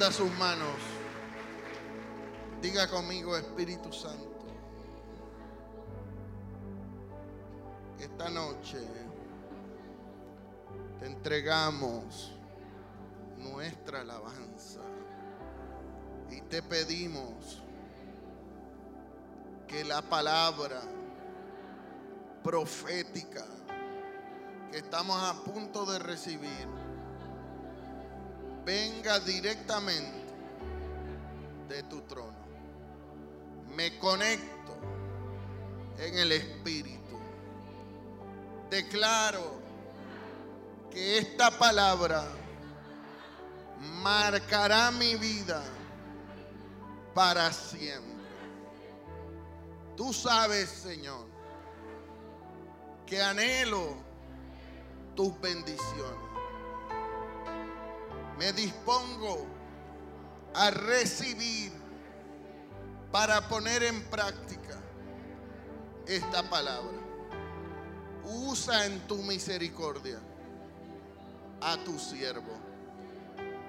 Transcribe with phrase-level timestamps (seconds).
[0.00, 0.76] sus manos.
[2.62, 4.46] Diga conmigo, Espíritu Santo.
[7.98, 8.78] Esta noche
[11.00, 12.32] te entregamos
[13.38, 14.80] nuestra alabanza
[16.30, 17.60] y te pedimos
[19.66, 20.80] que la palabra
[22.44, 23.44] profética
[24.70, 26.77] que estamos a punto de recibir
[28.68, 30.26] venga directamente
[31.70, 32.36] de tu trono.
[33.74, 34.76] Me conecto
[35.96, 37.18] en el Espíritu.
[38.68, 39.58] Declaro
[40.90, 42.26] que esta palabra
[44.02, 45.64] marcará mi vida
[47.14, 48.22] para siempre.
[49.96, 51.26] Tú sabes, Señor,
[53.06, 53.96] que anhelo
[55.16, 56.27] tus bendiciones
[58.38, 59.46] me dispongo
[60.54, 61.72] a recibir
[63.10, 64.78] para poner en práctica
[66.06, 66.96] esta palabra.
[68.24, 70.20] Usa en tu misericordia
[71.60, 72.52] a tu siervo.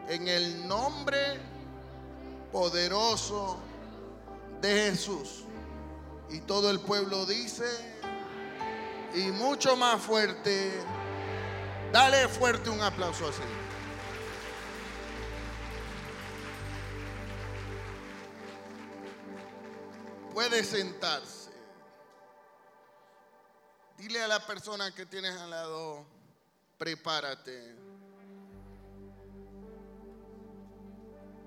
[0.08, 1.40] En el nombre
[2.52, 3.58] poderoso
[4.62, 5.46] de Jesús.
[6.30, 7.66] Y todo el pueblo dice,
[9.16, 10.72] y mucho más fuerte,
[11.92, 13.59] dale fuerte un aplauso al Señor.
[20.34, 21.50] Puede sentarse.
[23.98, 26.06] Dile a la persona que tienes al lado,
[26.78, 27.76] prepárate.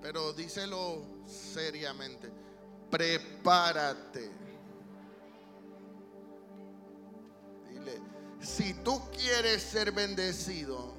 [0.03, 2.31] Pero díselo seriamente,
[2.91, 4.31] prepárate.
[7.71, 8.01] Dile,
[8.41, 10.93] si tú quieres ser bendecido,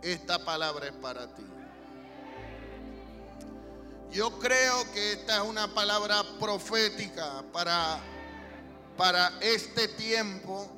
[0.00, 1.44] esta palabra es para ti.
[4.12, 7.98] Yo creo que esta es una palabra profética para,
[8.94, 10.70] para este tiempo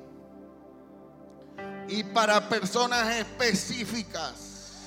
[1.89, 4.85] y para personas específicas.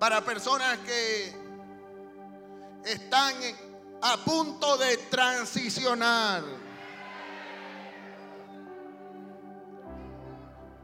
[0.00, 1.36] Para personas que
[2.84, 3.36] están
[4.02, 6.42] a punto de transicionar.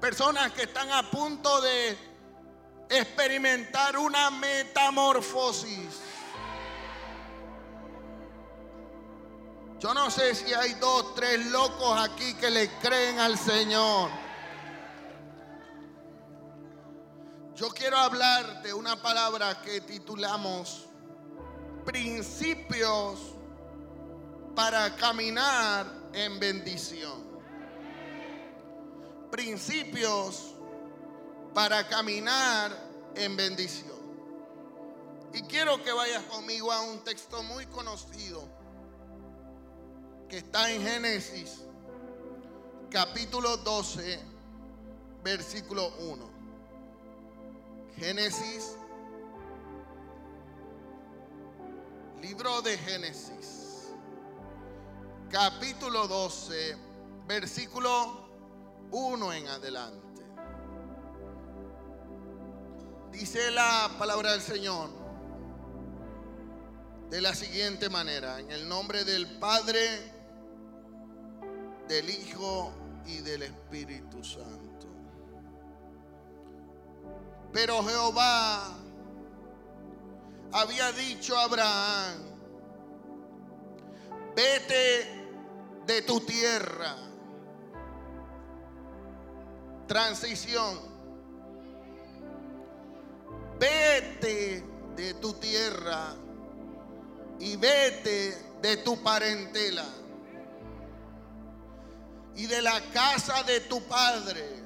[0.01, 2.14] Personas que están a punto de
[2.89, 6.01] experimentar una metamorfosis.
[9.79, 14.11] Yo no sé si hay dos, tres locos aquí que le creen al Señor.
[17.55, 20.87] Yo quiero hablar de una palabra que titulamos
[21.85, 23.21] principios
[24.57, 27.23] para caminar en bendición.
[29.31, 30.54] Principios
[31.55, 32.77] para caminar
[33.15, 33.95] en bendición.
[35.33, 38.47] Y quiero que vayas conmigo a un texto muy conocido
[40.29, 41.65] que está en Génesis
[42.95, 44.21] capítulo 12,
[45.25, 46.31] versículo 1.
[47.97, 48.77] Génesis,
[52.23, 53.89] libro de Génesis,
[55.29, 56.77] capítulo 12,
[57.27, 58.29] versículo
[58.93, 60.04] 1 en adelante.
[63.15, 64.91] Dice la palabra del Señor
[67.11, 70.13] de la siguiente manera, en el nombre del Padre,
[71.87, 72.73] del Hijo
[73.07, 74.89] y del Espíritu Santo.
[77.53, 78.79] Pero Jehová
[80.51, 82.19] había dicho a Abraham,
[84.35, 85.29] vete
[85.87, 86.97] de tu tierra.
[89.87, 90.94] Transición
[93.59, 94.65] vete
[94.97, 96.15] de tu tierra
[97.39, 99.85] y vete de tu parentela
[102.37, 104.65] y de la casa de tu padre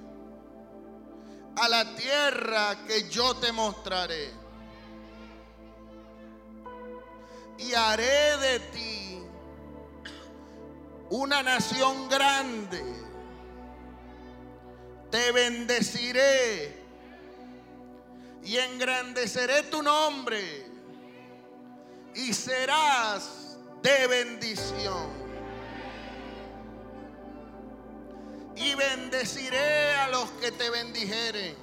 [1.57, 4.31] a la tierra que yo te mostraré.
[7.59, 9.23] Y haré de ti
[11.11, 12.83] una nación grande.
[15.11, 16.78] Te bendeciré
[18.49, 20.67] y engrandeceré tu nombre
[22.15, 25.11] y serás de bendición.
[28.57, 31.57] Y bendeciré a los que te bendijeren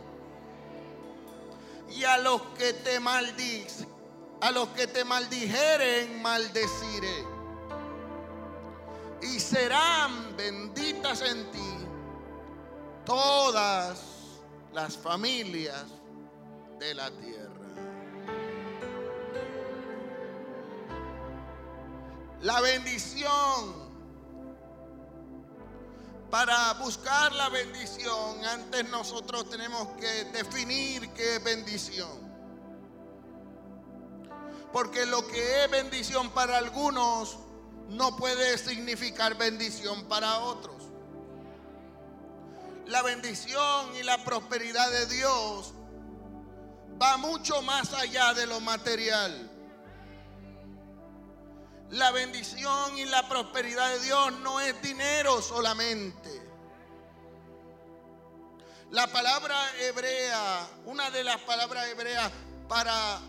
[1.89, 3.89] y a los que te maldicen,
[4.41, 7.25] a los que te maldijeren maldeciré.
[9.23, 11.87] Y serán benditas en ti
[13.05, 14.03] todas
[14.71, 15.85] las familias
[16.79, 17.51] de la tierra.
[22.41, 23.85] La bendición.
[26.29, 32.25] Para buscar la bendición, antes nosotros tenemos que definir qué es bendición.
[34.73, 37.37] Porque lo que es bendición para algunos
[37.87, 40.75] no puede significar bendición para otros.
[42.87, 45.73] La bendición y la prosperidad de Dios
[47.01, 49.51] va mucho más allá de lo material.
[51.91, 56.41] La bendición y la prosperidad de Dios no es dinero solamente.
[58.91, 62.31] La palabra hebrea, una de las palabras hebreas
[62.67, 63.19] para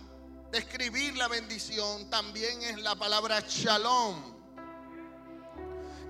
[0.50, 4.34] describir la bendición también es la palabra shalom,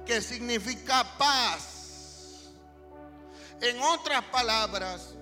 [0.05, 2.53] que significa paz.
[3.61, 5.15] En otras palabras,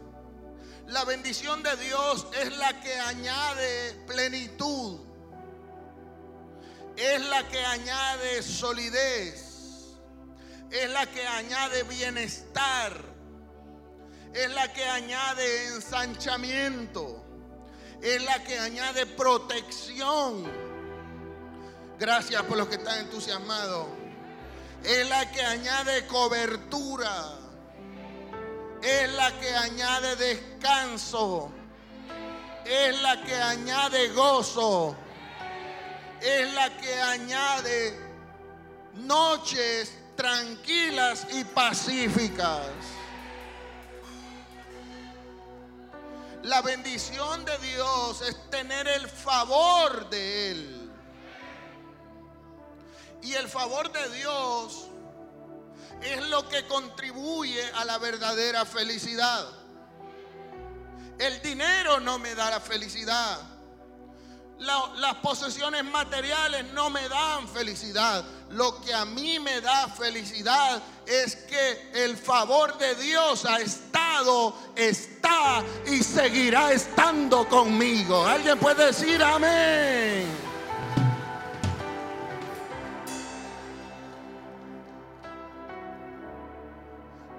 [0.86, 5.00] la bendición de Dios es la que añade plenitud,
[6.96, 9.96] es la que añade solidez,
[10.70, 12.92] es la que añade bienestar,
[14.32, 17.24] es la que añade ensanchamiento
[18.04, 20.44] es la que añade protección.
[21.98, 23.86] Gracias por los que están entusiasmados.
[24.84, 27.38] Es la que añade cobertura.
[28.84, 31.50] Es la que añade descanso.
[32.66, 34.94] Es la que añade gozo.
[36.20, 37.98] Es la que añade
[38.96, 42.68] noches tranquilas y pacíficas.
[46.42, 50.90] La bendición de Dios es tener el favor de Él.
[53.22, 54.88] Y el favor de Dios
[56.04, 59.46] es lo que contribuye a la verdadera felicidad.
[61.18, 63.38] El dinero no me da la felicidad.
[64.58, 68.24] las posesiones materiales no me dan felicidad.
[68.50, 74.56] Lo que a mí me da felicidad es que el favor de Dios ha estado,
[74.76, 78.26] está y seguirá estando conmigo.
[78.26, 80.43] ¿Alguien puede decir amén?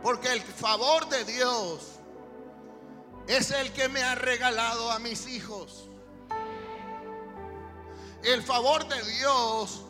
[0.05, 1.81] Porque el favor de Dios
[3.27, 5.89] es el que me ha regalado a mis hijos.
[8.21, 9.81] El favor de Dios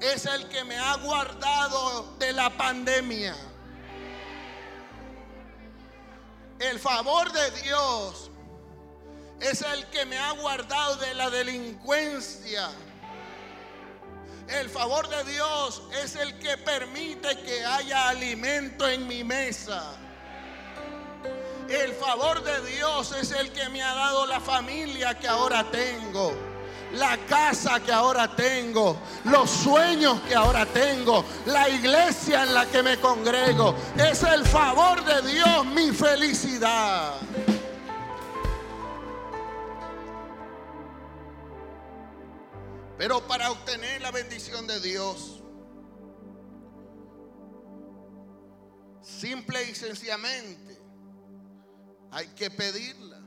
[0.00, 3.36] es el que me ha guardado de la pandemia.
[6.58, 8.30] El favor de Dios
[9.40, 12.70] es el que me ha guardado de la delincuencia.
[14.48, 19.96] El favor de Dios es el que permite que haya alimento en mi mesa.
[21.68, 26.32] El favor de Dios es el que me ha dado la familia que ahora tengo
[26.94, 32.82] la casa que ahora tengo, los sueños que ahora tengo, la iglesia en la que
[32.82, 33.74] me congrego.
[33.96, 37.14] Es el favor de Dios mi felicidad.
[42.98, 45.40] Pero para obtener la bendición de Dios,
[49.00, 50.76] simple y sencillamente,
[52.10, 53.20] hay que pedirla.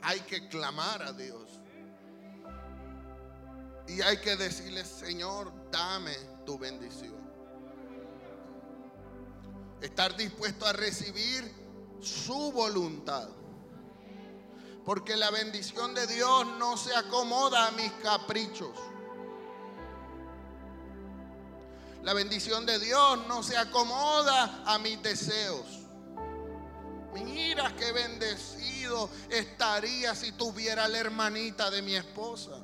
[0.00, 1.60] Hay que clamar a Dios.
[3.88, 6.14] Y hay que decirle, Señor, dame
[6.44, 7.16] tu bendición.
[9.80, 11.52] Estar dispuesto a recibir
[12.00, 13.28] su voluntad.
[14.86, 18.70] Porque la bendición de Dios no se acomoda a mis caprichos.
[22.04, 25.66] La bendición de Dios no se acomoda a mis deseos.
[27.14, 32.56] Mira qué bendecido estaría si tuviera la hermanita de mi esposa.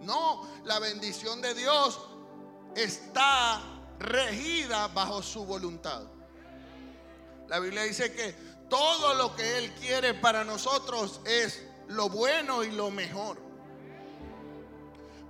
[0.00, 2.00] No, la bendición de Dios
[2.74, 3.60] está
[3.98, 6.04] regida bajo su voluntad.
[7.48, 8.34] La Biblia dice que
[8.72, 13.36] todo lo que Él quiere para nosotros es lo bueno y lo mejor.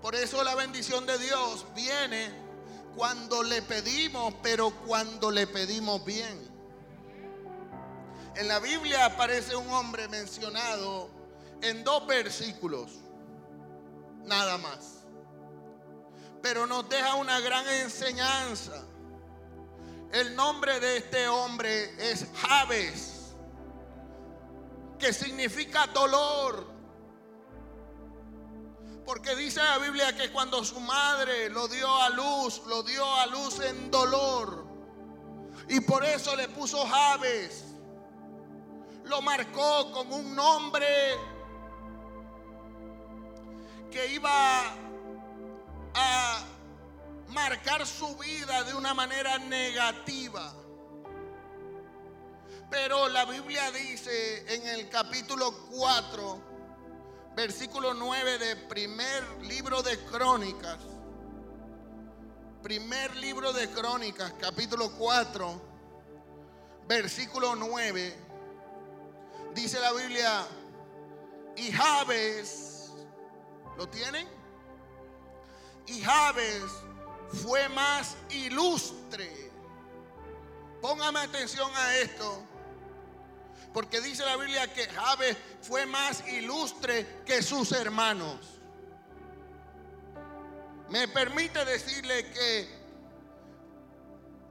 [0.00, 2.30] Por eso la bendición de Dios viene
[2.94, 6.38] cuando le pedimos, pero cuando le pedimos bien.
[8.36, 11.10] En la Biblia aparece un hombre mencionado
[11.62, 12.92] en dos versículos
[14.22, 15.00] nada más.
[16.42, 18.84] Pero nos deja una gran enseñanza.
[20.12, 23.11] El nombre de este hombre es Javes,
[25.02, 26.64] que significa dolor.
[29.04, 33.26] Porque dice la Biblia que cuando su madre lo dio a luz, lo dio a
[33.26, 34.64] luz en dolor.
[35.68, 37.64] Y por eso le puso Javes.
[39.06, 40.86] Lo marcó con un nombre
[43.90, 44.60] que iba
[45.94, 46.44] a
[47.26, 50.61] marcar su vida de una manera negativa.
[52.72, 56.42] Pero la Biblia dice en el capítulo 4,
[57.36, 60.78] versículo 9 de primer libro de Crónicas,
[62.62, 65.60] primer libro de Crónicas, capítulo 4,
[66.88, 68.16] versículo 9,
[69.54, 70.46] dice la Biblia,
[71.56, 72.90] y Jabes,
[73.76, 74.26] ¿lo tienen?
[75.88, 76.64] Y Jabes
[77.42, 79.52] fue más ilustre.
[80.80, 82.48] Póngame atención a esto.
[83.72, 88.36] Porque dice la Biblia que Jabes fue más ilustre que sus hermanos.
[90.90, 92.68] Me permite decirle que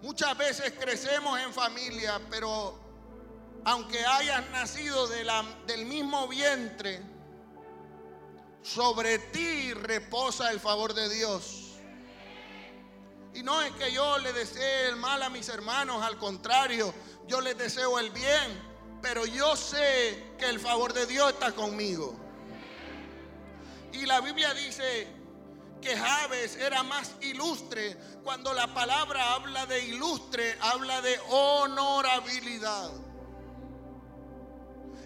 [0.01, 2.79] muchas veces crecemos en familia, pero
[3.63, 6.99] aunque hayas nacido del mismo vientre,
[8.63, 11.67] sobre ti reposa el favor de Dios.
[13.33, 16.93] Y no es que yo le desee el mal a mis hermanos, al contrario,
[17.27, 18.70] yo les deseo el bien,
[19.01, 22.15] pero yo sé que el favor de Dios está conmigo.
[23.93, 25.07] Y la Biblia dice
[25.81, 27.97] que Javes era más ilustre.
[28.23, 32.91] Cuando la palabra habla de ilustre, habla de honorabilidad.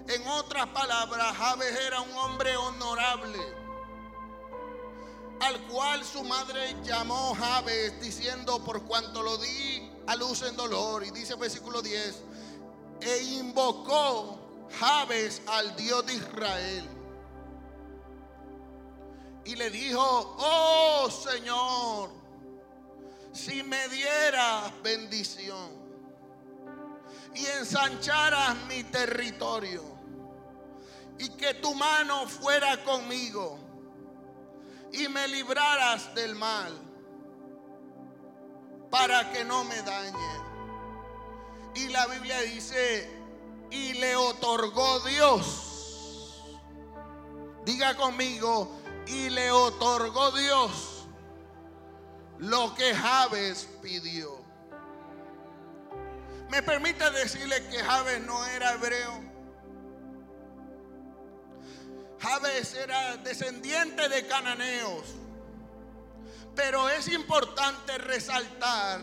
[0.07, 3.65] En otras palabras, Javes era un hombre honorable
[5.41, 11.03] al cual su madre llamó Jabes, diciendo, por cuanto lo di a luz en dolor.
[11.03, 12.21] Y dice versículo 10,
[13.01, 14.39] e invocó
[14.79, 16.89] Jabes al Dios de Israel.
[19.45, 22.09] Y le dijo, oh Señor,
[23.31, 25.69] si me dieras bendición
[27.35, 29.83] y ensancharas mi territorio
[31.19, 33.59] y que tu mano fuera conmigo
[34.91, 36.73] y me libraras del mal
[38.89, 40.44] para que no me dañe.
[41.75, 43.09] Y la Biblia dice,
[43.69, 46.41] y le otorgó Dios.
[47.65, 51.07] Diga conmigo, y le otorgó Dios
[52.39, 54.43] lo que Javes pidió.
[56.49, 59.23] Me permite decirle que Javes no era hebreo.
[62.19, 65.03] Jabes era descendiente de cananeos.
[66.55, 69.01] Pero es importante resaltar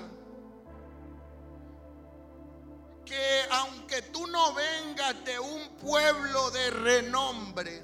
[3.04, 7.82] que aunque tú no vengas de un pueblo de renombre,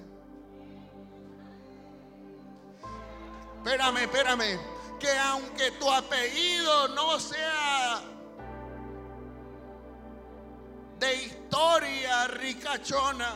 [3.56, 4.60] espérame, espérame,
[4.98, 8.02] que aunque tu apellido no sea
[10.98, 13.34] de historia ricachona,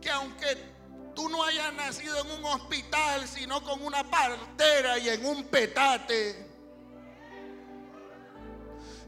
[0.00, 0.72] que aunque
[1.14, 6.51] tú no hayas nacido en un hospital, sino con una partera y en un petate,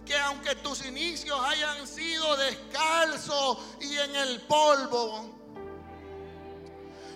[0.05, 5.35] que aunque tus inicios hayan sido descalzos y en el polvo,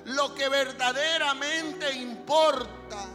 [0.06, 3.06] lo que verdaderamente importa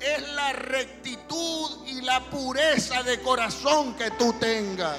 [0.00, 4.98] es la rectitud y la pureza de corazón que tú tengas.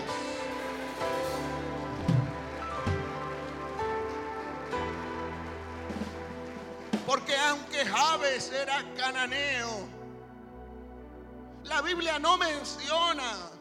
[7.06, 9.97] Porque aunque Jabes era cananeo,
[11.67, 13.51] la Biblia no menciona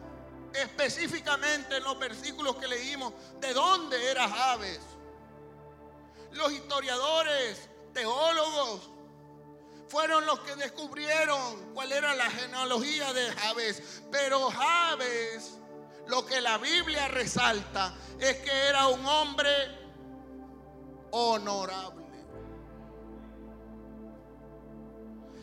[0.55, 4.81] específicamente en los versículos que leímos de dónde era Jabes.
[6.33, 8.91] Los historiadores, teólogos,
[9.89, 14.03] fueron los que descubrieron cuál era la genealogía de Jabes.
[14.11, 15.59] Pero Jabes,
[16.09, 19.51] lo que la Biblia resalta es que era un hombre
[21.11, 22.06] honorable.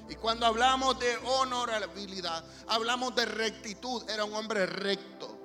[0.10, 4.08] Y cuando hablamos de honorabilidad, hablamos de rectitud.
[4.10, 5.38] Era un hombre recto.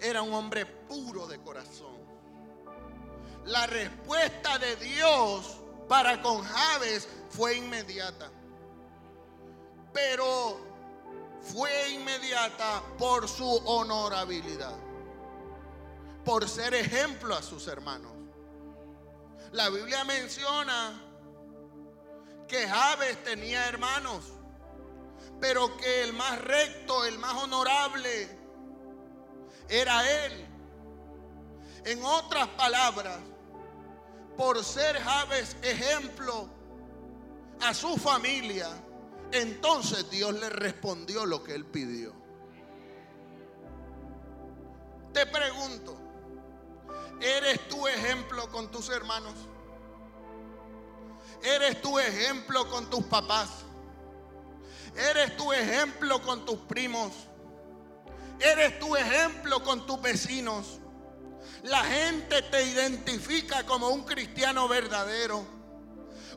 [0.00, 1.94] Era un hombre puro de corazón.
[3.46, 5.56] La respuesta de Dios
[5.88, 8.30] para con Javes fue inmediata.
[9.92, 10.60] Pero
[11.40, 14.76] fue inmediata por su honorabilidad.
[16.24, 18.12] Por ser ejemplo a sus hermanos.
[19.52, 21.03] La Biblia menciona
[22.54, 24.26] que Javes tenía hermanos,
[25.40, 28.28] pero que el más recto, el más honorable,
[29.68, 30.46] era él.
[31.84, 33.18] En otras palabras,
[34.36, 36.48] por ser Javes ejemplo
[37.60, 38.68] a su familia,
[39.32, 42.12] entonces Dios le respondió lo que él pidió.
[45.12, 45.96] Te pregunto,
[47.20, 49.34] ¿eres tu ejemplo con tus hermanos?
[51.44, 53.50] ¿Eres tu ejemplo con tus papás?
[54.96, 57.12] ¿Eres tu ejemplo con tus primos?
[58.40, 60.80] ¿Eres tu ejemplo con tus vecinos?
[61.64, 65.44] La gente te identifica como un cristiano verdadero.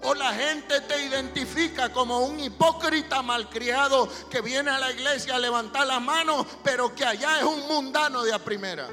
[0.04, 5.40] O la gente te identifica como un hipócrita malcriado que viene a la iglesia a
[5.40, 8.90] levantar las manos, pero que allá es un mundano de a primera.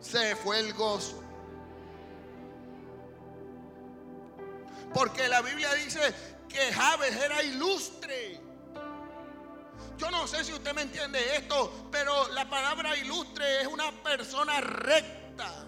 [0.00, 1.21] Se fue el gozo.
[4.94, 6.00] Porque la Biblia dice
[6.48, 8.40] que Javes era ilustre.
[9.96, 14.60] Yo no sé si usted me entiende esto, pero la palabra ilustre es una persona
[14.60, 15.66] recta.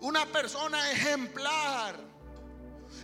[0.00, 1.96] Una persona ejemplar.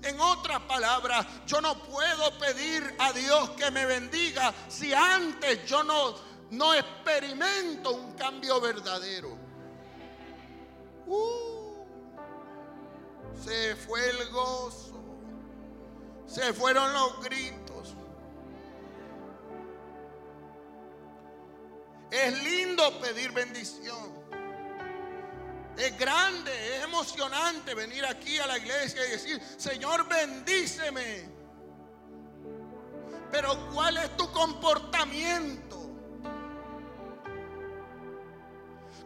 [0.02, 5.84] En otras palabras, yo no puedo pedir a Dios que me bendiga si antes yo
[5.84, 6.14] no,
[6.50, 9.38] no experimento un cambio verdadero.
[11.06, 11.51] Uh,
[13.44, 15.00] se fue el gozo.
[16.26, 17.94] Se fueron los gritos.
[22.10, 24.22] Es lindo pedir bendición.
[25.76, 31.28] Es grande, es emocionante venir aquí a la iglesia y decir, Señor, bendíceme.
[33.30, 35.81] Pero ¿cuál es tu comportamiento?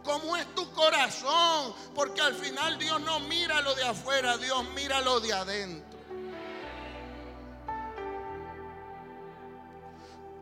[0.06, 1.74] ¿Cómo es tu corazón?
[1.92, 5.98] Porque al final Dios no mira lo de afuera, Dios mira lo de adentro.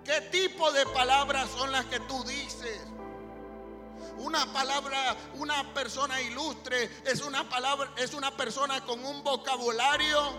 [0.04, 2.78] ¿Qué tipo de palabras son las que tú dices?
[4.18, 10.34] Una palabra, una persona ilustre es una palabra, es una persona con un vocabulario.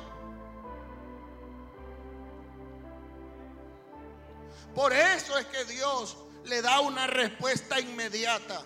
[4.75, 8.63] Por eso es que Dios le da una respuesta inmediata.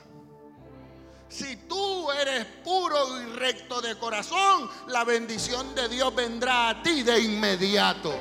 [1.30, 7.04] Si tú eres puro y recto de corazón, la bendición de Dios vendrá a ti
[7.04, 8.12] de inmediato.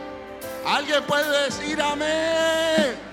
[0.66, 3.09] ¿Alguien puede decir amén?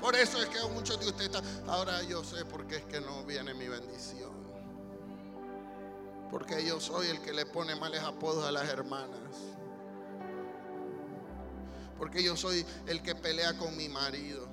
[0.00, 3.00] Por eso es que muchos de ustedes están, ahora yo sé por qué es que
[3.00, 4.32] no viene mi bendición.
[6.30, 9.20] Porque yo soy el que le pone males apodos a las hermanas.
[12.04, 14.46] Porque yo soy el que pelea con mi marido.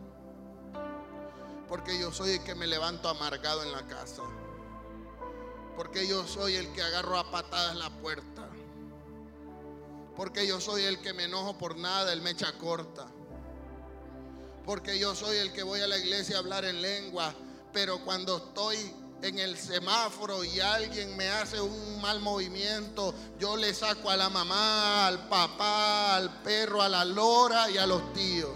[1.68, 4.22] Porque yo soy el que me levanto amargado en la casa.
[5.76, 8.48] Porque yo soy el que agarro a patadas la puerta.
[10.16, 13.06] Porque yo soy el que me enojo por nada, el mecha corta.
[14.66, 17.36] Porque yo soy el que voy a la iglesia a hablar en lengua.
[17.74, 23.74] Pero cuando estoy en el semáforo y alguien me hace un mal movimiento, yo le
[23.74, 28.52] saco a la mamá, al papá, al perro, a la lora y a los tíos.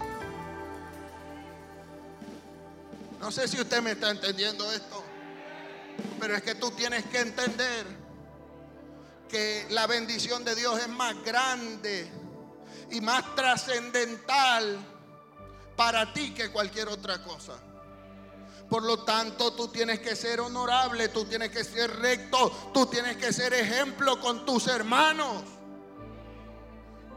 [3.20, 5.02] No sé si usted me está entendiendo esto,
[6.18, 7.86] pero es que tú tienes que entender
[9.28, 12.10] que la bendición de Dios es más grande
[12.90, 14.78] y más trascendental
[15.76, 17.54] para ti que cualquier otra cosa.
[18.68, 23.16] Por lo tanto, tú tienes que ser honorable, tú tienes que ser recto, tú tienes
[23.16, 25.42] que ser ejemplo con tus hermanos.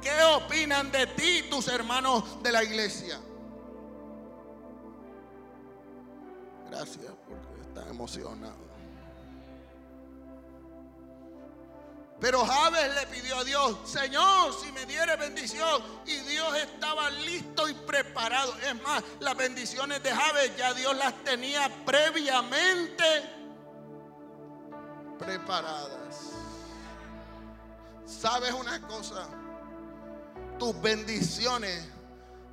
[0.02, 3.20] ¿Qué opinan de ti tus hermanos de la iglesia?
[6.70, 8.69] Gracias porque están emocionados.
[12.20, 15.82] Pero Javes le pidió a Dios, Señor, si me diere bendición.
[16.06, 18.54] Y Dios estaba listo y preparado.
[18.58, 23.04] Es más, las bendiciones de Javes ya Dios las tenía previamente
[25.18, 26.32] preparadas.
[28.06, 29.28] ¿Sabes una cosa?
[30.58, 31.88] Tus bendiciones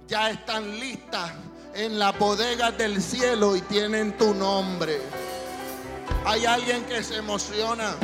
[0.07, 1.33] ya están listas
[1.75, 5.01] en la bodega del cielo y tienen tu nombre.
[6.25, 7.97] Hay alguien que se emociona.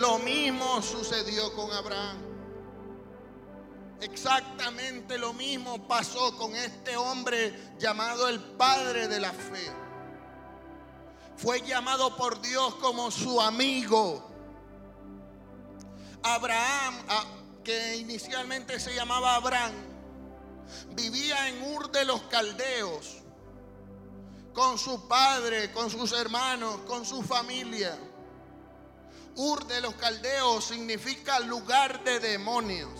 [0.00, 2.16] Lo mismo sucedió con Abraham.
[4.00, 9.70] Exactamente lo mismo pasó con este hombre llamado el Padre de la Fe.
[11.36, 14.26] Fue llamado por Dios como su amigo.
[16.22, 16.94] Abraham,
[17.62, 19.74] que inicialmente se llamaba Abraham,
[20.92, 23.18] vivía en Ur de los Caldeos,
[24.54, 27.98] con su padre, con sus hermanos, con su familia.
[29.36, 32.90] Ur de los Caldeos significa lugar de demonios.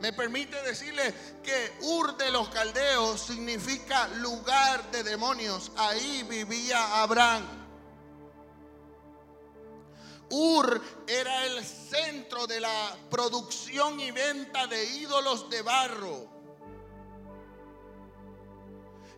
[0.00, 5.72] Me permite decirle que Ur de los Caldeos significa lugar de demonios.
[5.76, 7.64] Ahí vivía Abraham.
[10.30, 16.33] Ur era el centro de la producción y venta de ídolos de barro.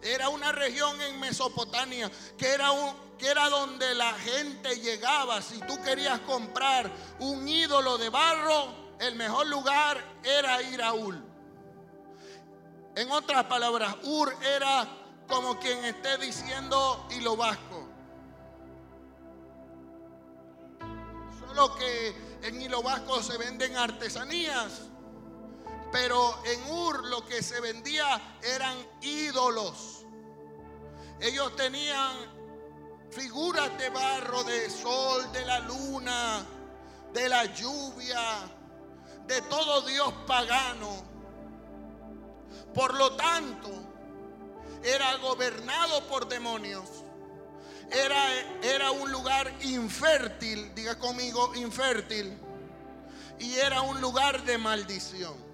[0.03, 5.43] Era una región en Mesopotamia que era, un, que era donde la gente llegaba.
[5.43, 11.17] Si tú querías comprar un ídolo de barro, el mejor lugar era ir a Ur.
[12.95, 14.89] En otras palabras, Ur era
[15.27, 17.89] como quien esté diciendo hilo vasco.
[21.39, 24.83] Solo que en hilo vasco se venden artesanías.
[25.93, 30.05] Pero en Ur lo que se vendía eran ídolos.
[31.21, 32.15] Ellos tenían
[33.11, 36.45] figuras de barro, de sol, de la luna,
[37.13, 38.21] de la lluvia,
[39.27, 41.05] de todo Dios pagano.
[42.75, 43.71] Por lo tanto,
[44.83, 46.89] era gobernado por demonios.
[47.91, 52.39] Era, era un lugar infértil, diga conmigo, infértil.
[53.39, 55.46] Y era un lugar de maldición.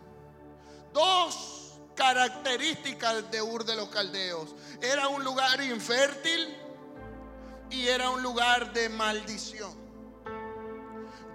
[0.92, 4.55] Dos características de Ur de los Caldeos.
[4.81, 6.57] Era un lugar infértil
[7.70, 9.72] y era un lugar de maldición.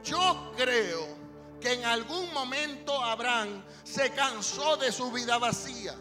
[0.03, 1.17] Yo creo
[1.59, 5.95] que en algún momento Abraham se cansó de su vida vacía.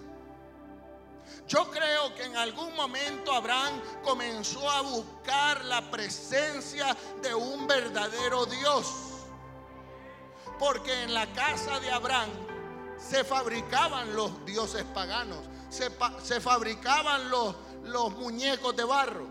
[1.49, 8.47] Yo creo que en algún momento Abraham comenzó a buscar la presencia de un verdadero
[8.47, 8.87] Dios.
[10.59, 12.31] Porque en la casa de Abraham
[12.99, 17.55] se fabricaban los dioses paganos, se, fabricaban los,
[17.85, 19.27] los muñecos de barro.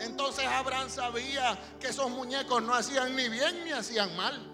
[0.00, 4.46] Entonces Abraham sabía que esos muñecos no hacían ni bien ni hacían mal.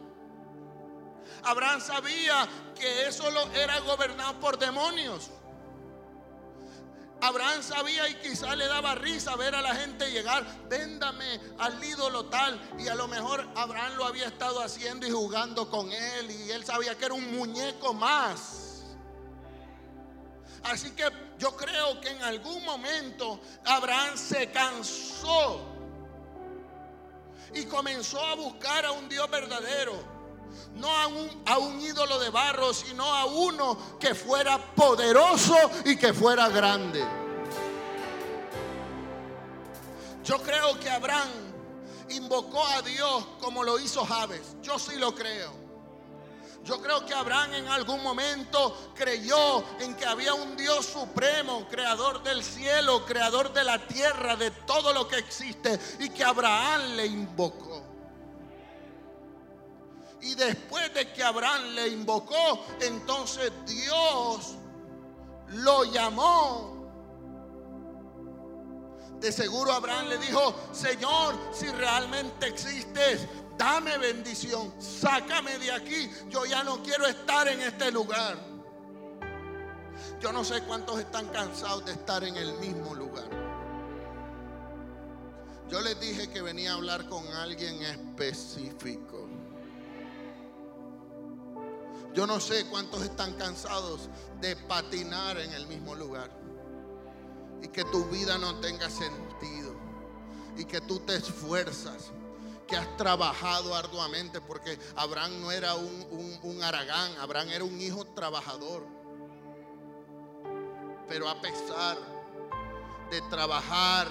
[1.45, 5.31] Abraham sabía que eso era gobernado por demonios.
[7.21, 12.27] Abraham sabía y quizá le daba risa ver a la gente llegar, véndame al ídolo
[12.27, 12.61] tal.
[12.79, 16.65] Y a lo mejor Abraham lo había estado haciendo y jugando con él y él
[16.65, 18.85] sabía que era un muñeco más.
[20.65, 21.05] Así que
[21.39, 25.61] yo creo que en algún momento Abraham se cansó
[27.55, 30.16] y comenzó a buscar a un Dios verdadero
[30.75, 35.97] no a un, a un, ídolo de barro, sino a uno que fuera poderoso y
[35.97, 37.05] que fuera grande.
[40.25, 41.29] Yo creo que Abraham
[42.11, 44.57] invocó a Dios como lo hizo Javes.
[44.63, 45.67] Yo sí lo creo.
[46.67, 52.25] Yo creo que Abraham en algún momento creyó en que había un Dios supremo, creador
[52.25, 57.07] del cielo, creador de la tierra, de todo lo que existe, y que Abraham le
[57.07, 57.86] invocó.
[60.27, 64.57] Y después de que Abraham le invocó, entonces Dios
[65.51, 66.75] lo llamó.
[69.21, 76.45] De seguro Abraham le dijo, Señor, si realmente existes, dame bendición, sácame de aquí, yo
[76.45, 78.37] ya no quiero estar en este lugar.
[80.21, 83.29] Yo no sé cuántos están cansados de estar en el mismo lugar.
[85.69, 89.26] Yo les dije que venía a hablar con alguien específico.
[92.17, 94.09] Yo no sé cuántos están cansados
[94.41, 96.31] de patinar en el mismo lugar.
[97.63, 99.77] Y que tu vida no tenga sentido.
[100.57, 102.13] Y que tú te esfuerzas.
[102.67, 104.41] Que has trabajado arduamente.
[104.41, 107.13] Porque Abraham no era un, un aragán.
[107.21, 108.87] Abraham era un hijo trabajador.
[111.11, 111.99] Pero a pesar
[113.11, 114.09] de trabajar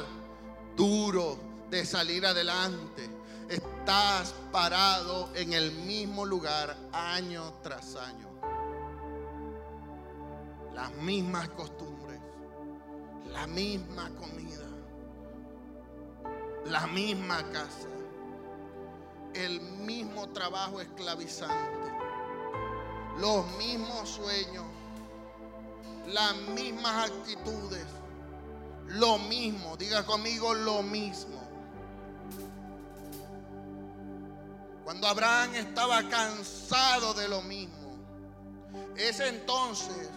[0.75, 1.39] duro,
[1.71, 3.09] de salir adelante,
[3.49, 8.27] estás parado en el mismo lugar año tras año.
[10.73, 12.19] Las mismas costumbres,
[13.31, 14.67] la misma comida,
[16.65, 17.87] la misma casa,
[19.33, 21.91] el mismo trabajo esclavizante,
[23.19, 24.65] los mismos sueños,
[26.07, 27.85] las mismas actitudes,
[28.87, 31.44] lo mismo, diga conmigo lo mismo.
[34.85, 37.97] Cuando Abraham estaba cansado de lo mismo,
[38.95, 40.11] es entonces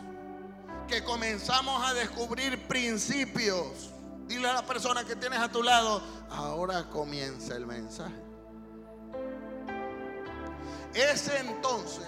[0.87, 3.95] que comenzamos a descubrir principios.
[4.27, 8.23] Dile a la persona que tienes a tu lado, ahora comienza el mensaje.
[10.93, 12.05] Es entonces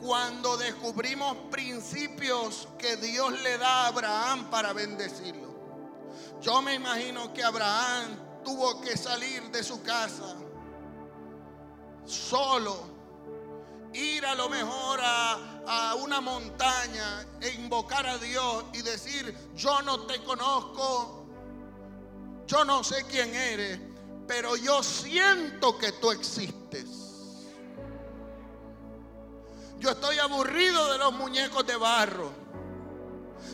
[0.00, 5.52] cuando descubrimos principios que Dios le da a Abraham para bendecirlo.
[6.40, 10.36] Yo me imagino que Abraham tuvo que salir de su casa
[12.04, 12.94] solo
[13.94, 20.00] ir a lo mejor a, una montaña e invocar a Dios y decir, yo no
[20.00, 21.26] te conozco,
[22.46, 23.80] yo no sé quién eres,
[24.26, 26.86] pero yo siento que tú existes.
[29.78, 32.30] Yo estoy aburrido de los muñecos de barro.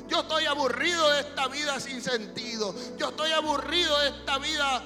[0.08, 2.74] Yo estoy aburrido de esta vida sin sentido.
[2.96, 4.82] Yo estoy aburrido de esta vida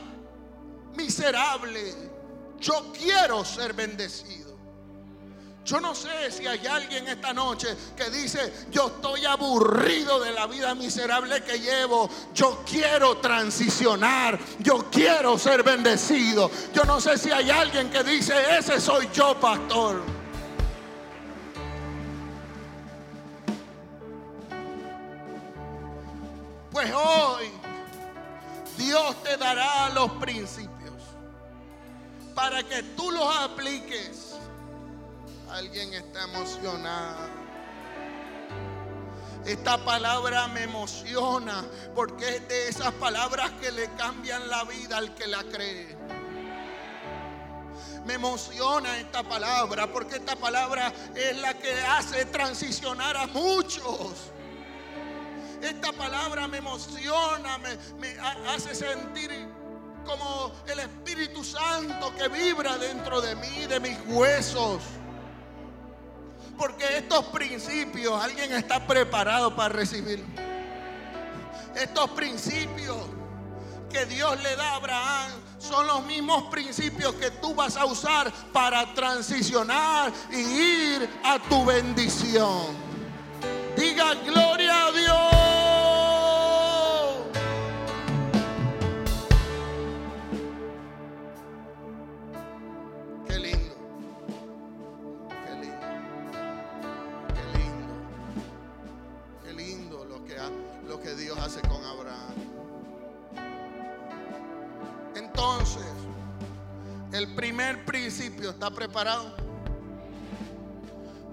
[0.95, 2.14] miserable.
[2.61, 4.45] Yo quiero ser bendecido.
[5.65, 10.47] Yo no sé si hay alguien esta noche que dice, yo estoy aburrido de la
[10.47, 12.11] vida miserable que llevo.
[12.35, 14.39] Yo quiero transicionar.
[14.59, 16.51] Yo quiero ser bendecido.
[16.75, 20.14] Yo no sé si hay alguien que dice, ese soy yo, pastor.
[35.55, 37.29] Alguien está emocionado.
[39.47, 41.65] Esta palabra me emociona
[41.95, 45.97] porque es de esas palabras que le cambian la vida al que la cree.
[48.05, 54.33] Me emociona esta palabra porque esta palabra es la que hace transicionar a muchos.
[55.63, 59.31] Esta palabra me emociona, me, hace sentir
[60.05, 64.83] como el Espíritu Santo que vibra dentro de mí, de mis huesos.
[66.57, 70.25] Porque estos principios alguien está preparado para recibir.
[71.75, 72.97] Estos principios
[73.91, 78.31] que Dios le da a Abraham son los mismos principios que tú vas a usar
[78.53, 82.67] para transicionar y ir a tu bendición.
[83.77, 85.54] Diga gloria a Dios.
[107.35, 109.35] Primer principio, ¿está preparado?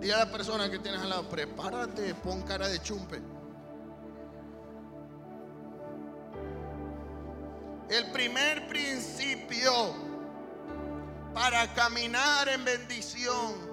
[0.01, 3.21] Dile a la persona que tienes al lado, prepárate, pon cara de chumpe.
[7.89, 9.71] El primer principio
[11.33, 13.70] para caminar en bendición,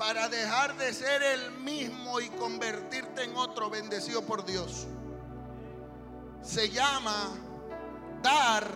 [0.00, 4.86] para dejar de ser el mismo y convertirte en otro bendecido por Dios,
[6.40, 7.36] se llama
[8.22, 8.66] dar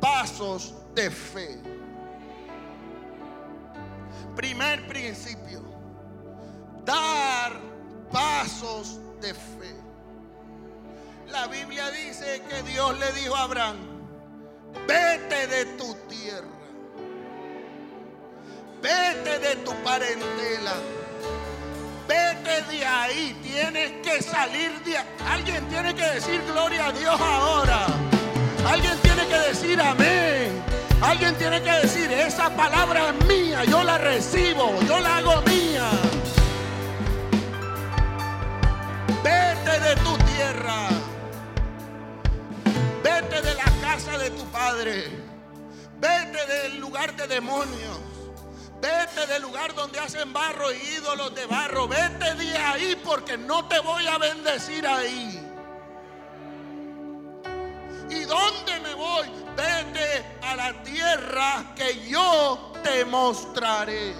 [0.00, 1.60] pasos de fe.
[4.34, 5.60] Primer principio,
[6.82, 7.60] dar
[8.10, 9.76] pasos de fe.
[11.28, 13.76] La Biblia dice que Dios le dijo a Abraham,
[14.88, 16.48] vete de tu tierra,
[18.84, 20.74] vete de tu parentela,
[22.06, 25.06] vete de ahí, tienes que salir de ahí.
[25.26, 27.86] Alguien tiene que decir gloria a Dios ahora.
[28.68, 30.62] Alguien tiene que decir amén.
[31.00, 35.88] Alguien tiene que decir, esa palabra es mía, yo la recibo, yo la hago mía.
[39.22, 40.88] Vete de tu tierra.
[43.02, 45.08] Vete de la casa de tu padre.
[45.98, 48.13] Vete del lugar de demonios.
[48.84, 51.88] Vete del lugar donde hacen barro y ídolos de barro.
[51.88, 55.40] Vete de ahí porque no te voy a bendecir ahí.
[58.10, 59.26] ¿Y dónde me voy?
[59.56, 64.14] Vete a la tierra que yo te mostraré.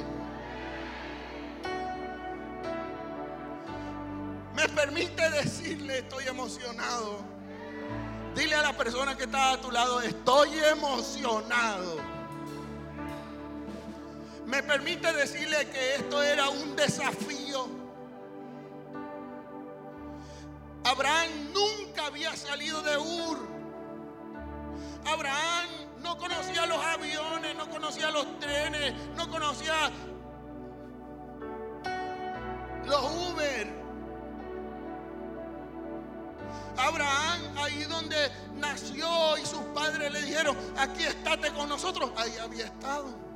[4.54, 7.18] Me permite decirle, estoy emocionado.
[8.34, 12.13] Dile a la persona que está a tu lado, estoy emocionado.
[14.54, 17.66] Me permite decirle que esto era un desafío.
[20.84, 23.48] Abraham nunca había salido de Ur.
[25.06, 25.68] Abraham
[26.02, 29.90] no conocía los aviones, no conocía los trenes, no conocía
[32.84, 33.74] los Uber.
[36.76, 42.66] Abraham, ahí donde nació y sus padres le dijeron, aquí estate con nosotros, ahí había
[42.66, 43.33] estado.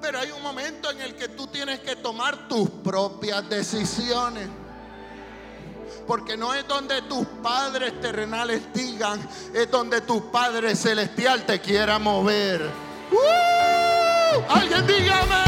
[0.00, 4.48] Pero hay un momento en el que tú tienes que tomar tus propias decisiones.
[6.06, 9.20] Porque no es donde tus padres terrenales digan,
[9.54, 12.68] es donde tu Padre Celestial te quiera mover.
[13.12, 14.42] ¡Uh!
[14.48, 15.42] Alguien dígame.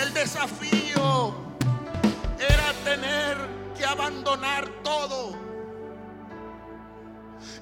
[0.00, 1.34] El desafío
[2.38, 3.36] era tener
[3.76, 5.45] que abandonar todo.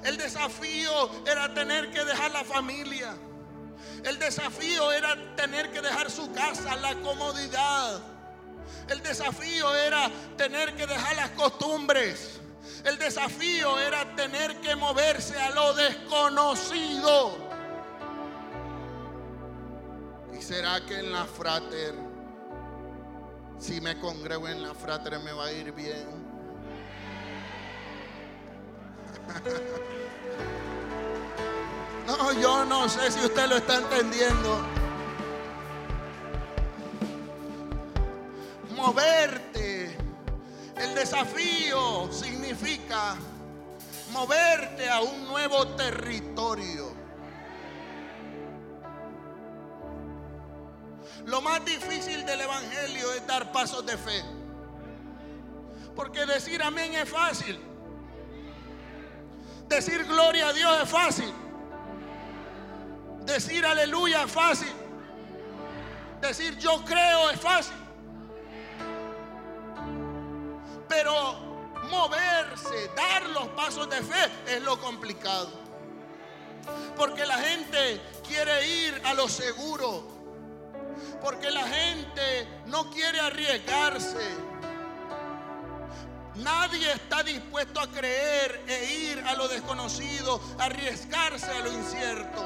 [0.03, 3.15] El desafío era tener que dejar la familia.
[4.03, 8.01] El desafío era tener que dejar su casa, la comodidad.
[8.87, 12.39] El desafío era tener que dejar las costumbres.
[12.83, 17.37] El desafío era tener que moverse a lo desconocido.
[20.37, 21.95] ¿Y será que en la frater,
[23.57, 26.24] si me congrego en la frater, me va a ir bien?
[32.07, 34.63] No, yo no sé si usted lo está entendiendo.
[38.75, 39.97] Moverte.
[40.77, 43.15] El desafío significa
[44.11, 46.93] moverte a un nuevo territorio.
[51.25, 54.23] Lo más difícil del Evangelio es dar pasos de fe.
[55.95, 57.74] Porque decir amén es fácil.
[59.67, 61.33] Decir gloria a Dios es fácil.
[63.25, 64.71] Decir aleluya es fácil.
[66.21, 67.75] Decir yo creo es fácil.
[70.87, 71.33] Pero
[71.89, 75.49] moverse, dar los pasos de fe es lo complicado.
[76.95, 80.07] Porque la gente quiere ir a lo seguro.
[81.21, 84.54] Porque la gente no quiere arriesgarse.
[86.37, 92.43] Nadie está dispuesto a creer e ir a lo desconocido, arriesgarse a lo incierto.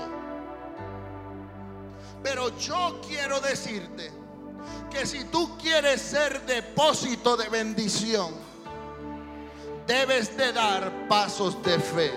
[2.21, 4.11] Pero yo quiero decirte
[4.91, 8.33] que si tú quieres ser depósito de bendición,
[9.87, 12.11] debes de dar pasos de fe.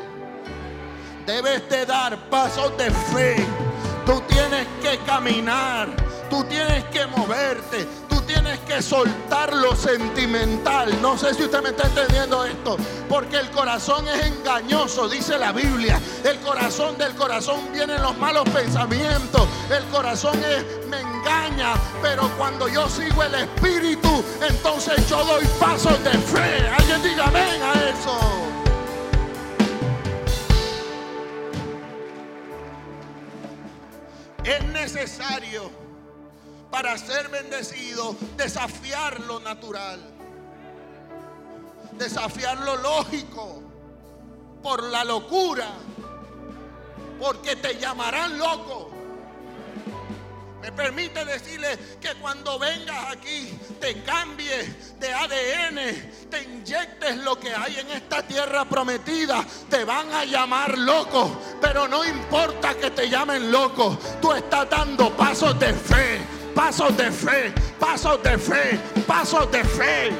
[1.26, 3.36] Debes de dar pasos de fe.
[4.04, 5.88] Tú tienes que caminar,
[6.28, 7.86] tú tienes que moverte,
[8.26, 11.00] tienes que soltar lo sentimental.
[11.00, 12.76] No sé si usted me está entendiendo esto.
[13.08, 16.00] Porque el corazón es engañoso, dice la Biblia.
[16.24, 19.48] El corazón del corazón vienen los malos pensamientos.
[19.70, 21.74] El corazón es, me engaña.
[22.00, 26.68] Pero cuando yo sigo el Espíritu, entonces yo doy pasos de fe.
[26.78, 28.18] Alguien diga amén a eso.
[34.44, 35.81] Es necesario
[36.72, 40.00] para ser bendecido, desafiar lo natural,
[41.98, 43.62] desafiar lo lógico
[44.62, 45.68] por la locura,
[47.20, 48.90] porque te llamarán loco.
[50.62, 57.52] Me permite decirle que cuando vengas aquí te cambies de ADN, te inyectes lo que
[57.52, 59.44] hay en esta tierra prometida.
[59.68, 63.98] Te van a llamar loco, pero no importa que te llamen loco.
[64.22, 70.12] Tú estás dando pasos de fe pasos de fe, pasos de fe, pasos de fe.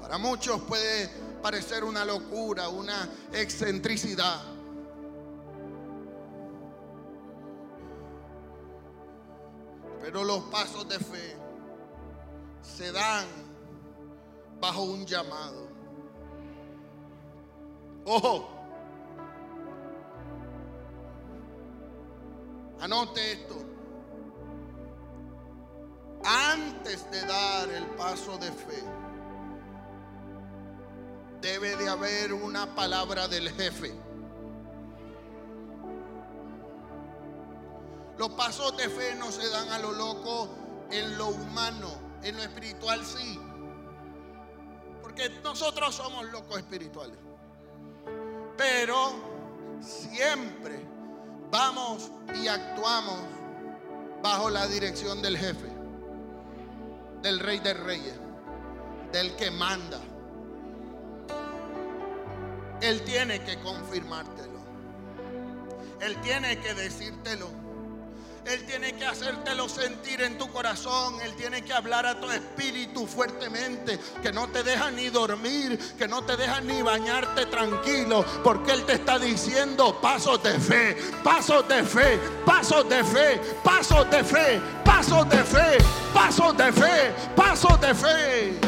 [0.00, 1.08] Para muchos puede
[1.42, 4.57] parecer una locura, una excentricidad.
[10.00, 11.36] Pero los pasos de fe
[12.62, 13.26] se dan
[14.60, 15.68] bajo un llamado.
[18.04, 18.48] Ojo.
[22.80, 23.56] Anote esto.
[26.24, 28.82] Antes de dar el paso de fe,
[31.40, 34.07] debe de haber una palabra del jefe.
[38.18, 40.48] Los pasos de fe no se dan a lo loco
[40.90, 41.88] en lo humano,
[42.22, 43.38] en lo espiritual sí.
[45.00, 47.16] Porque nosotros somos locos espirituales.
[48.56, 49.12] Pero
[49.80, 50.84] siempre
[51.50, 53.20] vamos y actuamos
[54.20, 55.68] bajo la dirección del jefe,
[57.22, 58.14] del rey de reyes,
[59.12, 60.00] del que manda.
[62.80, 64.58] Él tiene que confirmártelo.
[66.00, 67.67] Él tiene que decírtelo.
[68.48, 71.20] Él tiene que hacértelo sentir en tu corazón.
[71.20, 73.98] Él tiene que hablar a tu espíritu fuertemente.
[74.22, 75.78] Que no te deja ni dormir.
[75.98, 78.24] Que no te deja ni bañarte tranquilo.
[78.42, 80.96] Porque Él te está diciendo pasos de fe.
[81.22, 82.18] Pasos de fe.
[82.46, 83.40] Pasos de fe.
[83.62, 84.60] Pasos de fe.
[84.82, 85.78] Pasos de fe.
[86.14, 87.14] Pasos de fe.
[87.36, 88.60] Pasos de fe.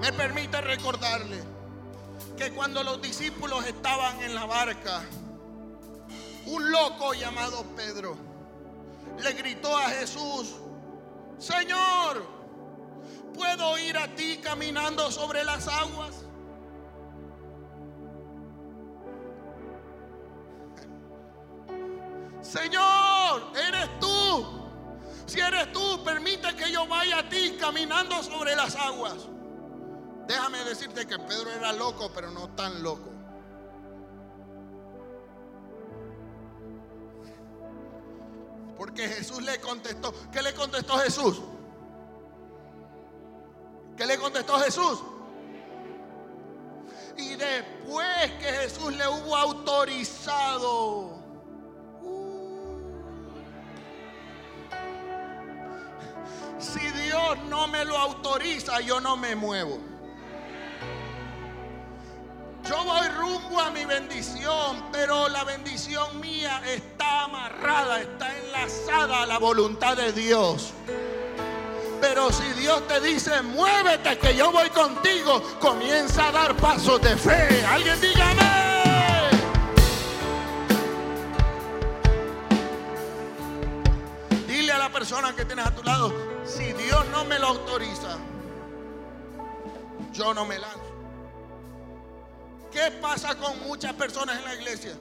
[0.00, 1.45] Me permite recordarle
[2.36, 5.02] que cuando los discípulos estaban en la barca,
[6.46, 8.16] un loco llamado Pedro
[9.22, 10.56] le gritó a Jesús,
[11.38, 12.26] Señor,
[13.34, 16.24] puedo ir a ti caminando sobre las aguas.
[22.42, 24.46] Señor, eres tú.
[25.26, 29.28] Si eres tú, permite que yo vaya a ti caminando sobre las aguas.
[30.26, 33.10] Déjame decirte que Pedro era loco, pero no tan loco.
[38.76, 40.12] Porque Jesús le contestó.
[40.30, 41.40] ¿Qué le contestó Jesús?
[43.96, 45.02] ¿Qué le contestó Jesús?
[47.16, 51.16] Y después que Jesús le hubo autorizado
[56.58, 59.95] Si Dios no me lo autoriza, yo no me muevo.
[62.68, 69.26] Yo voy rumbo a mi bendición, pero la bendición mía está amarrada, está enlazada a
[69.26, 70.72] la voluntad de Dios.
[72.00, 77.16] Pero si Dios te dice, muévete que yo voy contigo, comienza a dar pasos de
[77.16, 77.64] fe.
[77.66, 78.42] Alguien dígame.
[84.48, 86.12] Dile a la persona que tienes a tu lado,
[86.44, 88.18] si Dios no me lo autoriza,
[90.12, 90.85] yo no me lanzo.
[92.76, 94.92] ¿Qué pasa con muchas personas en la iglesia?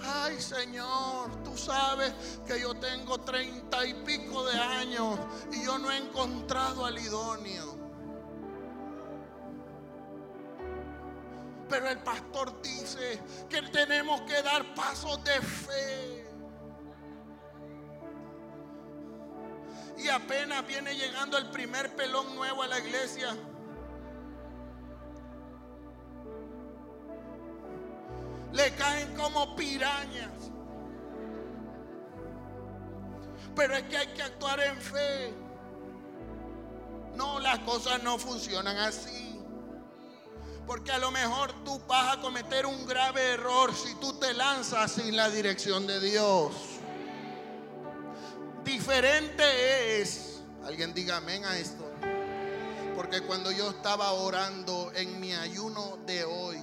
[0.00, 2.14] Ay Señor, tú sabes
[2.46, 5.18] que yo tengo treinta y pico de años
[5.50, 7.76] y yo no he encontrado al idóneo.
[11.68, 13.20] Pero el pastor dice
[13.50, 16.24] que tenemos que dar pasos de fe.
[19.98, 23.36] Y apenas viene llegando el primer pelón nuevo a la iglesia.
[28.54, 30.30] Le caen como pirañas.
[33.56, 35.34] Pero es que hay que actuar en fe.
[37.16, 39.40] No, las cosas no funcionan así.
[40.66, 44.92] Porque a lo mejor tú vas a cometer un grave error si tú te lanzas
[44.92, 46.52] sin la dirección de Dios.
[48.64, 51.84] Diferente es, alguien diga amén a esto,
[52.96, 56.58] porque cuando yo estaba orando en mi ayuno de hoy,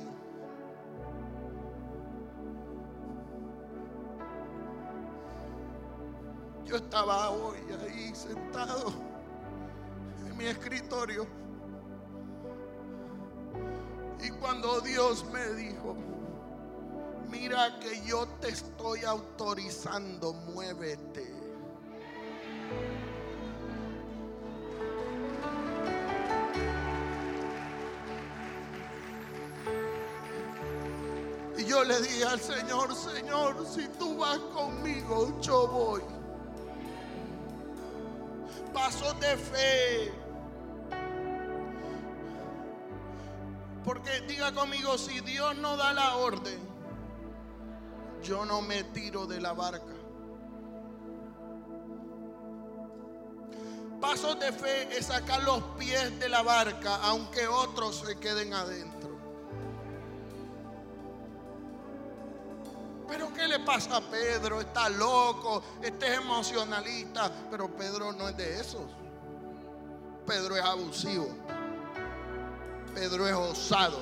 [6.72, 8.93] yo estaba hoy ahí sentado
[10.26, 11.28] en mi escritorio.
[14.24, 15.97] Y cuando Dios me dijo,
[17.30, 21.36] mira que yo te estoy autorizando, muévete.
[31.57, 36.20] Y yo le dije al Señor, Señor, si tú vas conmigo, yo voy.
[38.74, 40.13] Pasos de fe.
[43.84, 46.59] Porque diga conmigo, si Dios no da la orden,
[48.22, 49.93] yo no me tiro de la barca.
[53.99, 59.01] Pasos de fe es sacar los pies de la barca, aunque otros se queden adentro.
[63.12, 64.62] Pero ¿qué le pasa a Pedro?
[64.62, 68.84] Está loco, este es emocionalista, pero Pedro no es de esos.
[70.26, 71.28] Pedro es abusivo.
[72.95, 73.99] Pedro es osado,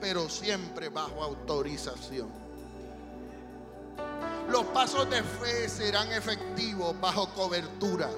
[0.00, 2.30] pero siempre bajo autorización.
[4.48, 8.08] Los pasos de fe serán efectivos bajo cobertura.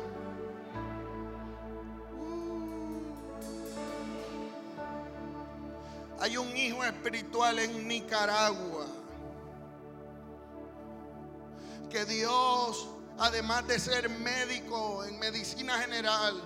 [6.20, 8.99] Hay un hijo espiritual en Nicaragua
[11.91, 12.88] que Dios,
[13.18, 16.41] además de ser médico en medicina general,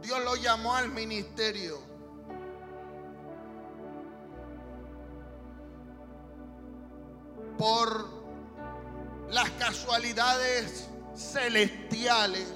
[0.00, 1.80] Dios lo llamó al ministerio.
[7.58, 8.08] Por
[9.30, 12.48] las casualidades celestiales,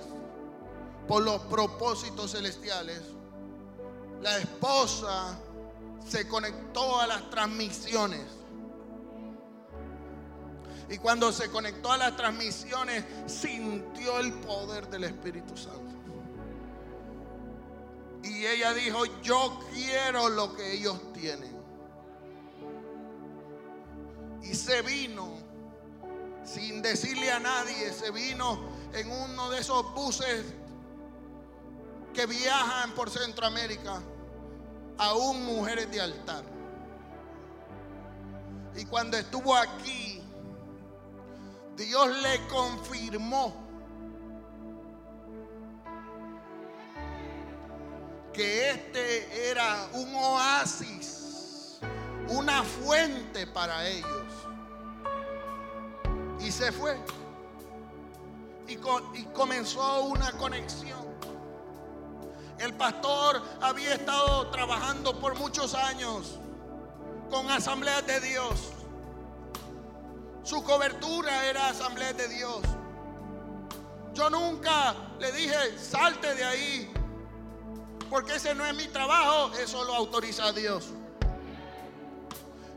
[1.06, 3.02] por los propósitos celestiales,
[4.22, 5.38] la esposa
[6.08, 8.35] se conectó a las transmisiones.
[10.88, 15.82] Y cuando se conectó a las transmisiones, sintió el poder del Espíritu Santo.
[18.22, 21.56] Y ella dijo, yo quiero lo que ellos tienen.
[24.42, 25.34] Y se vino,
[26.44, 28.60] sin decirle a nadie, se vino
[28.92, 30.44] en uno de esos buses
[32.14, 34.00] que viajan por Centroamérica,
[34.98, 36.44] aún mujeres de altar.
[38.76, 40.15] Y cuando estuvo aquí,
[41.76, 43.66] Dios le confirmó
[48.32, 51.78] que este era un oasis,
[52.28, 54.32] una fuente para ellos.
[56.40, 56.98] Y se fue.
[58.68, 58.76] Y,
[59.32, 61.06] comenzó una conexión.
[62.58, 66.38] El pastor había estado trabajando por muchos años
[67.30, 68.75] con asambleas de Dios.
[70.46, 72.60] Su cobertura era asamblea de Dios.
[74.14, 76.92] Yo nunca le dije, salte de ahí,
[78.08, 80.90] porque ese no es mi trabajo, eso lo autoriza Dios.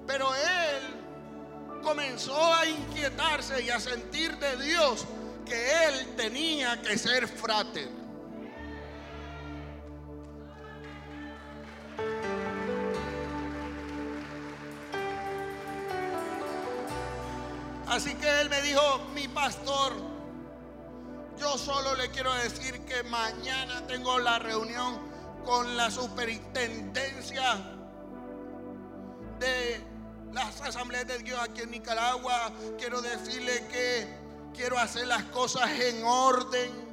[0.07, 5.05] Pero él comenzó a inquietarse y a sentir de Dios
[5.45, 7.87] que él tenía que ser frater.
[17.89, 19.93] Así que él me dijo, mi pastor,
[21.39, 24.99] yo solo le quiero decir que mañana tengo la reunión
[25.43, 27.55] con la superintendencia
[29.39, 29.83] de
[30.31, 32.51] las asambleas de Dios aquí en Nicaragua.
[32.77, 34.07] Quiero decirle que
[34.53, 36.88] quiero hacer las cosas en orden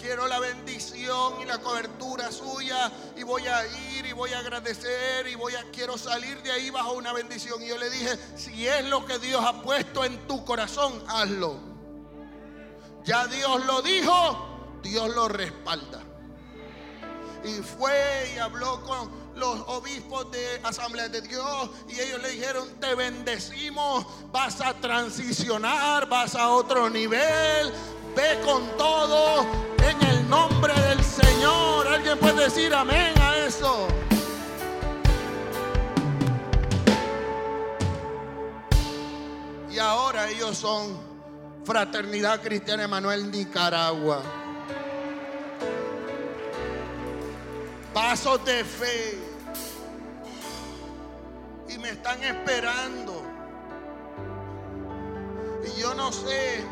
[0.00, 5.26] quiero la bendición y la cobertura suya y voy a ir y voy a agradecer
[5.28, 7.62] y voy a quiero salir de ahí bajo una bendición.
[7.62, 11.58] Y yo le dije, si es lo que Dios ha puesto en tu corazón, hazlo.
[13.04, 16.02] Ya Dios lo dijo, Dios lo respalda.
[17.44, 22.68] Y fue y habló con los obispos de Asamblea de Dios y ellos le dijeron,
[22.80, 27.72] te bendecimos, vas a transicionar, vas a otro nivel,
[28.16, 29.67] ve con todo
[32.58, 33.86] decir amén a eso?
[39.70, 40.98] Y ahora ellos son
[41.64, 44.22] Fraternidad Cristiana Emanuel Nicaragua.
[47.94, 49.18] Pasos de fe.
[51.68, 53.22] Y me están esperando.
[55.64, 56.64] Y yo no sé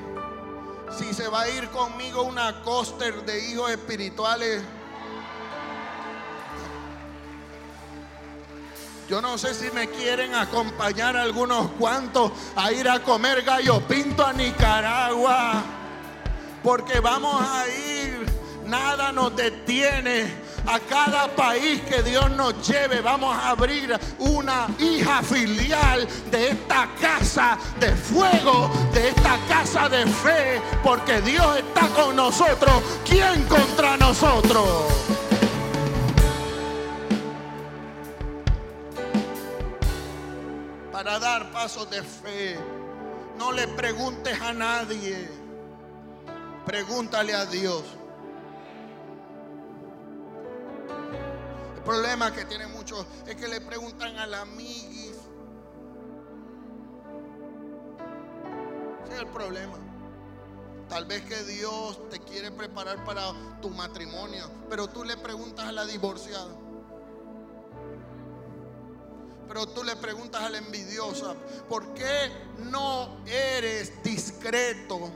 [0.99, 4.63] si se va a ir conmigo una coaster de hijos espirituales.
[9.09, 14.27] Yo no sé si me quieren acompañar algunos cuantos a ir a comer gallo pinto
[14.27, 15.63] a Nicaragua.
[16.61, 18.27] Porque vamos a ir,
[18.65, 20.25] nada nos detiene
[20.67, 23.01] a cada país que Dios nos lleve.
[23.01, 30.05] Vamos a abrir una hija filial de esta casa de fuego, de esta casa de
[30.05, 32.83] fe, porque Dios está con nosotros.
[33.05, 35.26] ¿Quién contra nosotros?
[40.97, 42.59] Para dar pasos de fe,
[43.37, 45.29] no le preguntes a nadie,
[46.65, 47.85] pregúntale a Dios.
[51.85, 55.19] problema que tienen muchos es que le preguntan a la amiguis.
[59.05, 59.77] Ese es el problema.
[60.89, 65.73] Tal vez que Dios te quiere preparar para tu matrimonio, pero tú le preguntas a
[65.73, 66.66] la divorciada.
[69.49, 71.35] Pero tú le preguntas a la envidiosa,
[71.69, 72.31] ¿por qué
[72.71, 75.11] no eres discreto?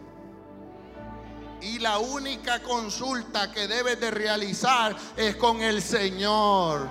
[1.60, 6.88] Y la única consulta que debes de realizar es con el Señor.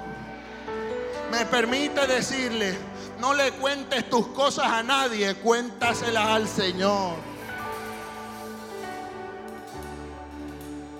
[1.32, 2.78] Me permite decirle,
[3.20, 7.16] no le cuentes tus cosas a nadie, cuéntaselas al Señor.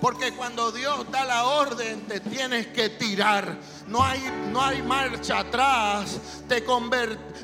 [0.00, 3.58] Porque cuando Dios da la orden, te tienes que tirar.
[3.90, 4.20] No hay,
[4.52, 6.20] no hay marcha atrás.
[6.48, 6.64] Te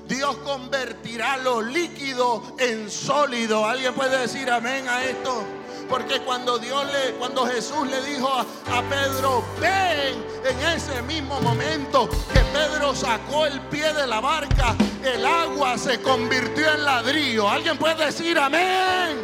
[0.07, 3.67] Dios convertirá lo líquido en sólido.
[3.67, 5.43] ¿Alguien puede decir amén a esto?
[5.89, 11.41] Porque cuando Dios le, cuando Jesús le dijo a, a, Pedro, ven, en ese mismo
[11.41, 17.49] momento que Pedro sacó el pie de la barca, el agua se convirtió en ladrillo.
[17.49, 19.19] ¿Alguien puede decir amén?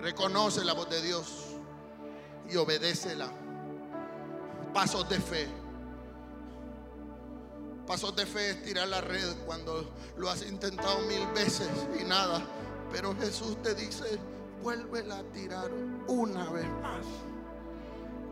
[0.00, 1.45] Reconoce la voz de Dios
[2.50, 3.30] y obedécela.
[4.72, 5.48] Pasos de fe.
[7.86, 11.68] Pasos de fe es tirar la red cuando lo has intentado mil veces
[12.00, 12.42] y nada.
[12.92, 14.18] Pero Jesús te dice,
[14.62, 15.70] vuélvela a tirar
[16.08, 17.06] una vez más.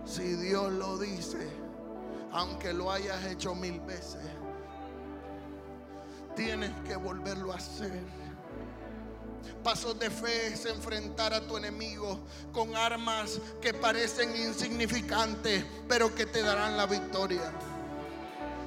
[0.05, 1.49] Si Dios lo dice,
[2.33, 4.21] aunque lo hayas hecho mil veces,
[6.35, 8.03] tienes que volverlo a hacer.
[9.63, 12.21] Pasos de fe es enfrentar a tu enemigo
[12.53, 17.53] con armas que parecen insignificantes, pero que te darán la victoria.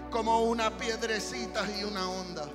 [0.09, 2.47] Como una piedrecita y una onda.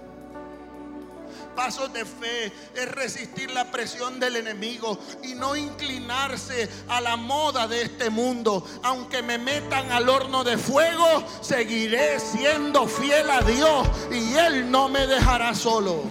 [1.55, 7.69] Pasos de fe es resistir la presión del enemigo y no inclinarse a la moda
[7.69, 8.65] de este mundo.
[8.83, 14.89] Aunque me metan al horno de fuego, seguiré siendo fiel a Dios y Él no
[14.89, 16.05] me dejará solo.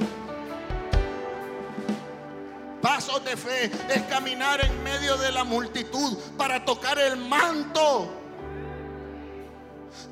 [2.81, 8.11] Pasos de fe es caminar en medio de la multitud para tocar el manto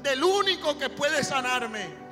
[0.03, 2.09] del único que puede sanarme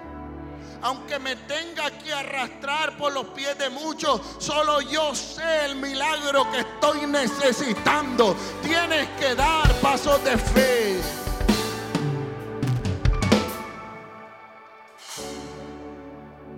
[0.82, 6.50] aunque me tenga que arrastrar por los pies de muchos, solo yo sé el milagro
[6.52, 8.36] que estoy necesitando.
[8.62, 11.02] Tienes que dar pasos de fe.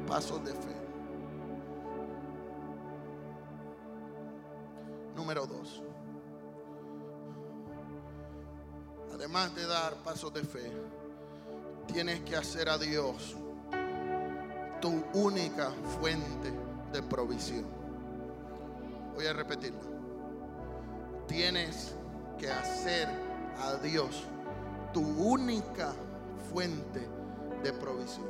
[0.08, 0.69] Pasos de fe.
[5.30, 5.84] Número dos.
[9.14, 10.72] Además de dar pasos de fe,
[11.86, 13.36] tienes que hacer a Dios
[14.82, 15.70] tu única
[16.00, 16.52] fuente
[16.92, 17.64] de provisión.
[19.14, 19.82] Voy a repetirlo.
[21.28, 21.94] Tienes
[22.40, 23.08] que hacer
[23.60, 24.24] a Dios
[24.94, 25.94] tu única
[26.52, 27.08] fuente
[27.62, 28.26] de provisión.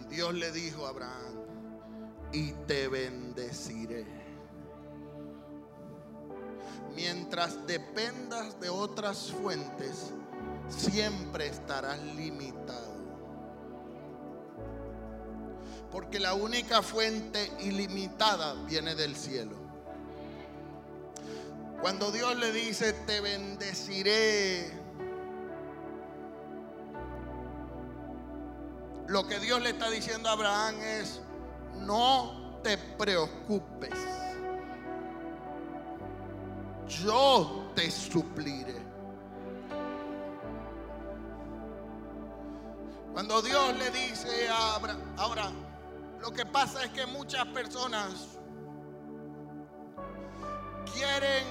[0.00, 1.34] Y Dios le dijo a Abraham,
[2.30, 4.17] y te bendeciré.
[6.94, 10.12] Mientras dependas de otras fuentes,
[10.68, 12.98] siempre estarás limitado.
[15.90, 19.56] Porque la única fuente ilimitada viene del cielo.
[21.80, 24.72] Cuando Dios le dice, te bendeciré,
[29.06, 31.20] lo que Dios le está diciendo a Abraham es,
[31.76, 34.17] no te preocupes.
[36.88, 38.88] Yo te supliré.
[43.12, 45.50] Cuando Dios le dice a Abraham, ahora,
[46.20, 48.38] lo que pasa es que muchas personas
[50.94, 51.44] quieren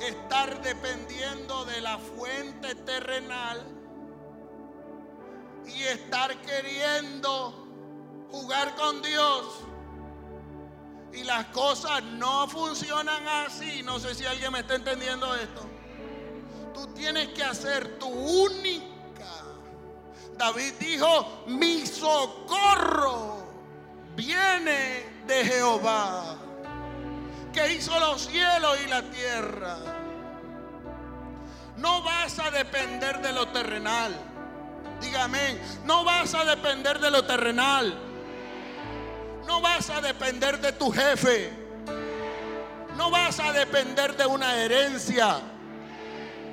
[0.00, 3.60] estar dependiendo de la fuente terrenal
[5.66, 7.68] y estar queriendo
[8.30, 9.67] jugar con Dios.
[11.12, 13.82] Y las cosas no funcionan así.
[13.82, 15.66] No sé si alguien me está entendiendo esto.
[16.74, 18.98] Tú tienes que hacer tu único
[20.38, 23.44] David dijo, mi socorro
[24.14, 26.36] viene de Jehová,
[27.52, 29.78] que hizo los cielos y la tierra.
[31.76, 34.14] No vas a depender de lo terrenal.
[35.00, 37.98] Dígame, no vas a depender de lo terrenal.
[39.48, 41.50] No vas a depender de tu jefe.
[42.98, 45.40] No vas a depender de una herencia.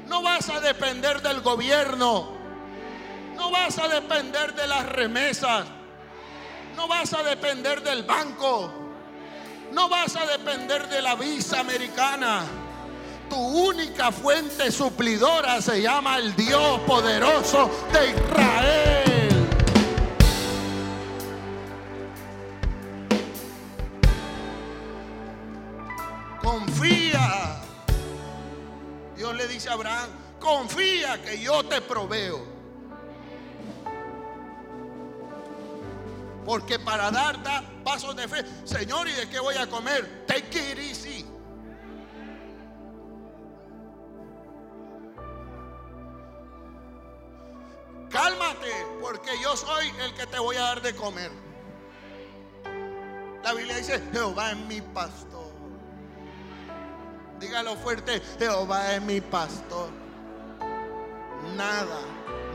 [0.07, 2.29] No vas a depender del gobierno.
[3.35, 5.65] No vas a depender de las remesas.
[6.77, 8.71] No vas a depender del banco.
[9.73, 12.43] No vas a depender de la visa americana.
[13.29, 19.24] Tu única fuente suplidora se llama el Dios poderoso de Israel.
[29.25, 30.07] Dios le dice a Abraham,
[30.39, 32.45] confía que yo te proveo.
[36.45, 37.41] Porque para dar
[37.83, 40.27] pasos de fe, Señor, ¿y de qué voy a comer?
[40.27, 41.25] Take it easy.
[48.11, 48.71] Cálmate,
[49.01, 51.31] porque yo soy el que te voy a dar de comer.
[53.43, 55.44] La Biblia dice, Jehová es mi pastor.
[57.45, 59.89] Dígalo fuerte, Jehová es mi pastor.
[61.55, 61.99] Nada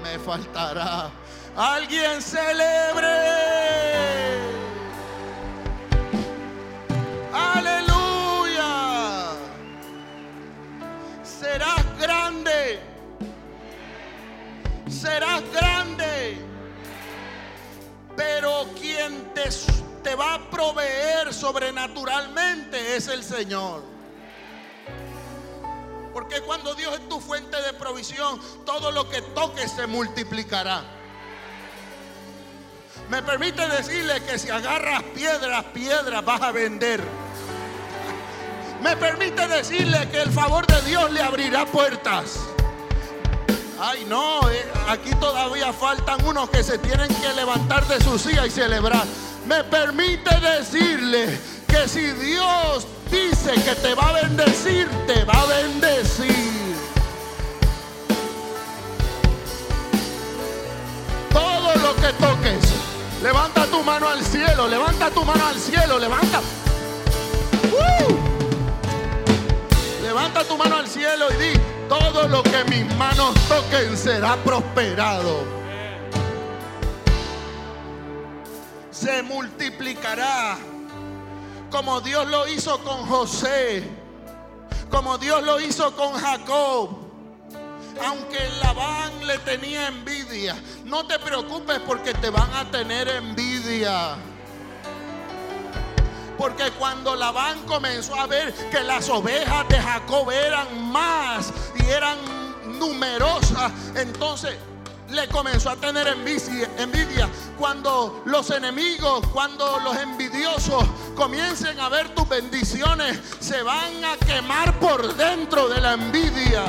[0.02, 1.12] me faltará.
[1.54, 3.06] Alguien celebre.
[7.32, 9.28] Aleluya.
[11.22, 12.80] Serás grande.
[14.88, 16.36] Serás grande.
[18.16, 19.50] Pero quien te,
[20.02, 23.99] te va a proveer sobrenaturalmente es el Señor.
[26.20, 30.82] Porque cuando Dios es tu fuente de provisión, todo lo que toques se multiplicará.
[33.08, 37.02] Me permite decirle que si agarras piedras, piedras vas a vender.
[38.82, 42.38] Me permite decirle que el favor de Dios le abrirá puertas.
[43.80, 48.46] Ay, no, eh, aquí todavía faltan unos que se tienen que levantar de su silla
[48.46, 49.06] y celebrar.
[49.46, 55.46] Me permite decirle que si Dios dice que te va a bendecir, te va a
[55.46, 56.76] bendecir.
[61.32, 62.64] Todo lo que toques,
[63.22, 66.40] levanta tu mano al cielo, levanta tu mano al cielo, levanta.
[67.72, 68.16] ¡Uh!
[70.02, 75.44] Levanta tu mano al cielo y di, todo lo que mis manos toquen será prosperado.
[78.90, 80.58] Se multiplicará
[81.70, 83.82] como Dios lo hizo con José,
[84.90, 86.90] como Dios lo hizo con Jacob.
[88.04, 94.16] Aunque Labán le tenía envidia, no te preocupes porque te van a tener envidia.
[96.38, 102.16] Porque cuando Labán comenzó a ver que las ovejas de Jacob eran más y eran
[102.78, 104.56] numerosas, entonces
[105.12, 110.84] le comenzó a tener envidia, Cuando los enemigos, cuando los envidiosos
[111.16, 116.64] comiencen a ver tus bendiciones, se van a quemar por dentro de la envidia.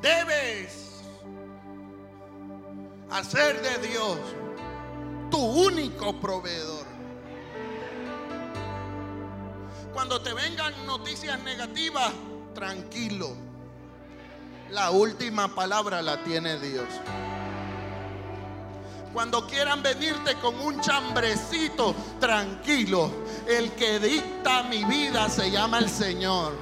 [0.00, 1.02] Debes
[3.10, 4.18] hacer de Dios
[5.38, 6.84] tu único proveedor.
[9.92, 12.10] Cuando te vengan noticias negativas,
[12.56, 13.36] tranquilo.
[14.70, 16.88] La última palabra la tiene Dios.
[19.12, 23.08] Cuando quieran venirte con un chambrecito, tranquilo.
[23.46, 26.54] El que dicta mi vida se llama el Señor.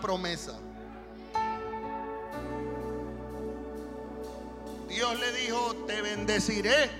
[0.00, 0.58] Promesa.
[4.88, 6.90] Dios le dijo, te bendeciré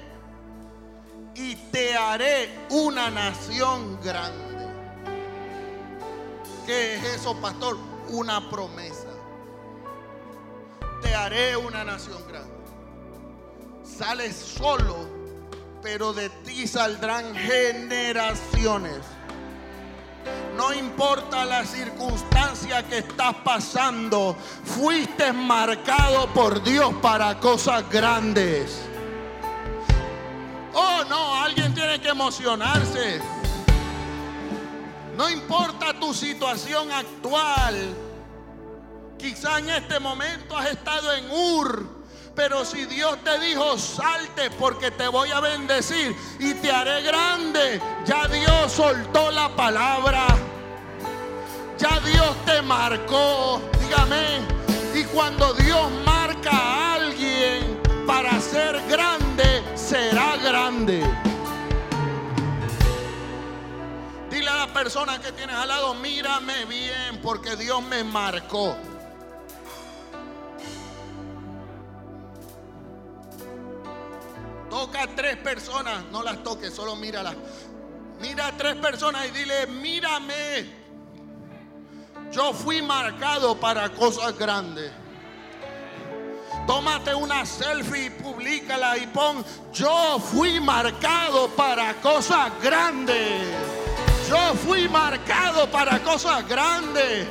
[1.34, 4.68] y te haré una nación grande.
[6.66, 7.78] ¿Qué es eso, pastor?
[8.09, 9.09] Una promesa.
[11.01, 12.53] Te haré una nación grande.
[13.82, 15.09] Sales solo,
[15.82, 19.01] pero de ti saldrán generaciones.
[20.59, 28.80] No importa la circunstancia que estás pasando, fuiste marcado por Dios para cosas grandes.
[30.74, 33.20] Oh, no, alguien tiene que emocionarse.
[35.16, 37.94] No importa tu situación actual.
[39.16, 41.97] Quizá en este momento has estado en Ur.
[42.39, 47.82] Pero si Dios te dijo, salte porque te voy a bendecir y te haré grande,
[48.05, 50.24] ya Dios soltó la palabra.
[51.78, 53.61] Ya Dios te marcó.
[53.80, 54.39] Dígame.
[54.95, 57.76] Y cuando Dios marca a alguien
[58.07, 61.03] para ser grande, será grande.
[64.30, 68.76] Dile a la persona que tienes al lado, mírame bien porque Dios me marcó.
[74.78, 77.34] Toca a tres personas, no las toques, solo míralas.
[78.20, 80.72] Mira a tres personas y dile, mírame.
[82.30, 84.92] Yo fui marcado para cosas grandes.
[86.64, 93.48] Tómate una selfie y públicala y pon, yo fui marcado para cosas grandes.
[94.28, 97.26] Yo fui marcado para cosas grandes.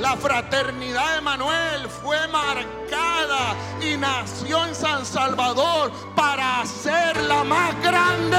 [0.00, 7.82] La fraternidad de Manuel fue marcada y nació en San Salvador para ser la más
[7.82, 8.38] grande.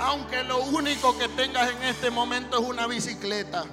[0.00, 3.64] aunque lo único que tengas en este momento es una bicicleta.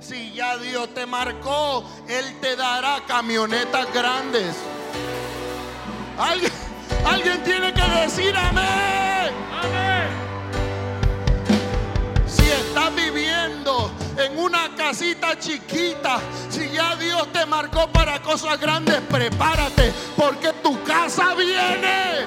[0.00, 4.56] Si ya Dios te marcó, Él te dará camionetas grandes.
[6.18, 6.50] Alguien,
[7.06, 9.32] alguien tiene que decir amén.
[9.52, 10.08] Amén.
[12.26, 16.18] Si estás viviendo en una casita chiquita,
[16.50, 22.26] si ya Dios te marcó para cosas grandes, prepárate, porque tu casa viene.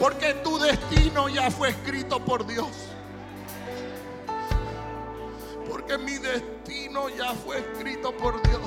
[0.00, 2.66] Porque tu destino ya fue escrito por Dios.
[5.88, 8.60] Porque mi destino ya fue escrito por Dios.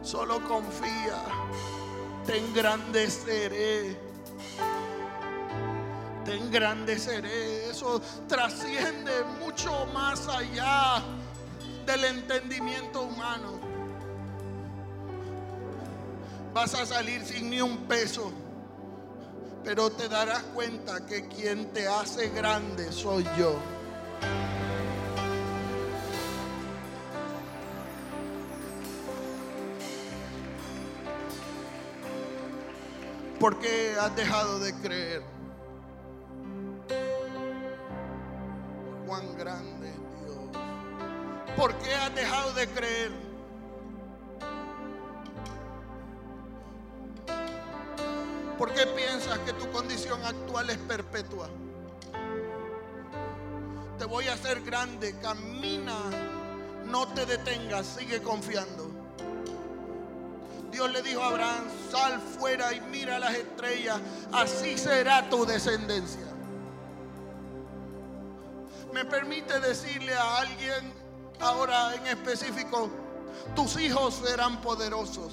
[0.00, 1.22] Solo confía.
[2.24, 3.98] Te engrandeceré.
[6.24, 7.68] Te te engrandeceré.
[7.68, 11.02] Eso trasciende mucho más allá
[11.84, 13.60] del entendimiento humano.
[16.54, 18.32] Vas a salir sin ni un peso,
[19.62, 23.58] pero te darás cuenta que quien te hace grande soy yo.
[33.42, 35.20] ¿Por qué has dejado de creer?
[39.04, 41.56] Cuán grande es Dios.
[41.56, 43.10] ¿Por qué has dejado de creer?
[48.56, 51.50] ¿Por qué piensas que tu condición actual es perpetua?
[53.98, 55.98] Te voy a hacer grande, camina,
[56.84, 59.01] no te detengas, sigue confiando.
[60.82, 64.00] Dios le dijo a Abraham, sal fuera y mira las estrellas,
[64.32, 66.26] así será tu descendencia.
[68.92, 70.92] Me permite decirle a alguien
[71.38, 72.90] ahora en específico,
[73.54, 75.32] tus hijos serán poderosos.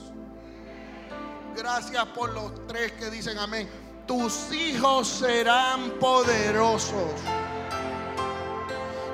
[1.55, 3.67] Gracias por los tres que dicen amén.
[4.05, 7.11] Tus hijos serán poderosos.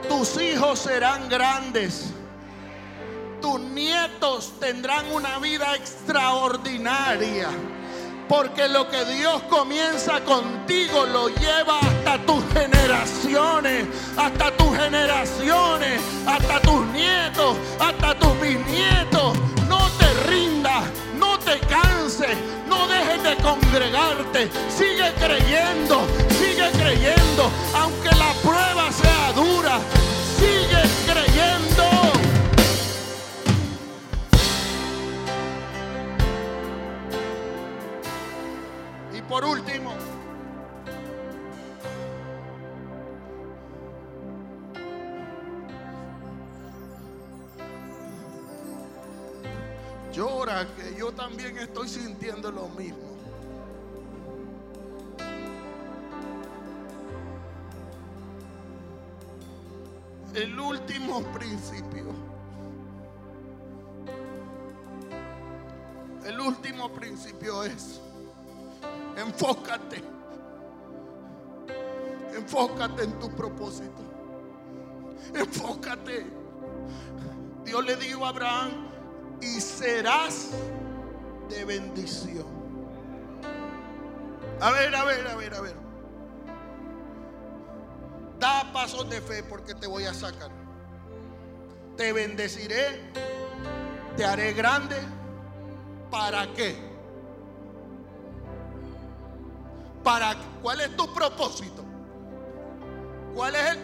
[0.10, 2.15] Tus hijos serán grandes.
[3.46, 7.48] Tus nietos tendrán una vida extraordinaria.
[8.28, 13.86] Porque lo que Dios comienza contigo lo lleva hasta tus generaciones,
[14.18, 19.38] hasta tus generaciones, hasta tus nietos, hasta tus bisnietos.
[19.70, 20.86] No te rindas,
[21.20, 22.36] no te canses,
[22.68, 24.50] no dejes de congregarte.
[24.76, 27.52] Sigue creyendo, sigue creyendo.
[27.76, 29.80] Aunque la prueba sea dura,
[39.36, 39.92] por último,
[50.14, 53.10] llora que yo también estoy sintiendo lo mismo.
[60.34, 62.06] El último principio.
[66.26, 68.00] El último principio es,
[69.18, 70.04] enfócate.
[72.36, 74.02] Enfócate en tu propósito.
[75.34, 76.26] Enfócate.
[77.64, 78.86] Dios le dijo a Abraham,
[79.42, 80.52] y serás
[81.50, 82.46] de bendición.
[84.62, 85.76] A ver, a ver, a ver, a ver.
[88.40, 90.52] Da pasos de fe porque te voy a sacar.
[91.98, 93.12] Te bendeciré,
[94.16, 94.98] te haré grande.
[96.12, 96.95] ¿Para qué?
[100.06, 101.84] ¿Para cuál es tu propósito?
[103.34, 103.80] ¿Cuál es el?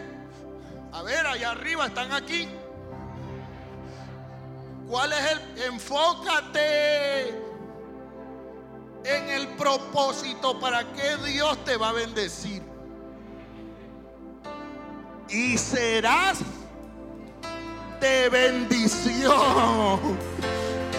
[0.92, 2.48] A ver, allá arriba están aquí.
[4.88, 5.64] ¿Cuál es el?
[5.64, 7.30] Enfócate
[9.04, 12.62] en el propósito para que Dios te va a bendecir.
[15.28, 16.38] Y serás
[18.00, 19.98] de bendición.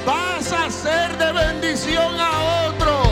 [0.06, 3.03] Vas a ser de bendición a otro.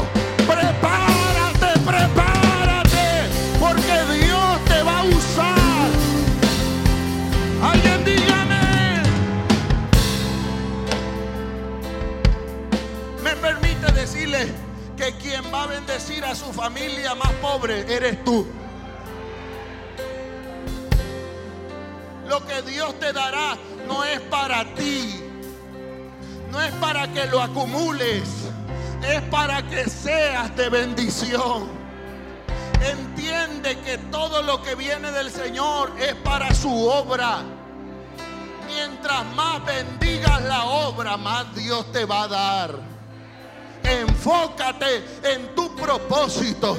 [15.02, 18.46] Que quien va a bendecir a su familia más pobre eres tú.
[22.28, 25.20] Lo que Dios te dará no es para ti,
[26.52, 28.30] no es para que lo acumules,
[29.02, 31.68] es para que seas de bendición.
[32.80, 37.40] Entiende que todo lo que viene del Señor es para su obra.
[38.68, 42.91] Mientras más bendigas la obra, más Dios te va a dar.
[44.00, 46.78] Enfócate en tu propósito.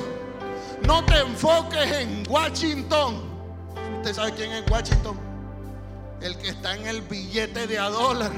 [0.87, 3.23] No te enfoques en Washington.
[3.99, 5.17] ¿Usted sabe quién es Washington?
[6.21, 8.33] El que está en el billete de a dólar.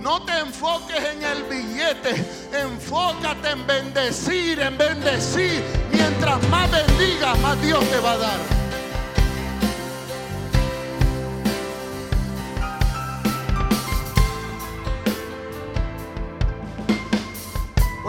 [0.00, 2.10] No te enfoques en el billete,
[2.52, 5.62] enfócate en bendecir, en bendecir.
[5.92, 8.61] Mientras más bendigas, más Dios te va a dar.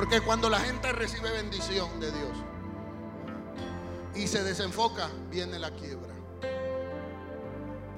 [0.04, 2.38] Porque cuando la gente recibe bendición de Dios
[4.14, 6.14] y se desenfoca, viene la quiebra.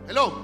[0.08, 0.36] Hello.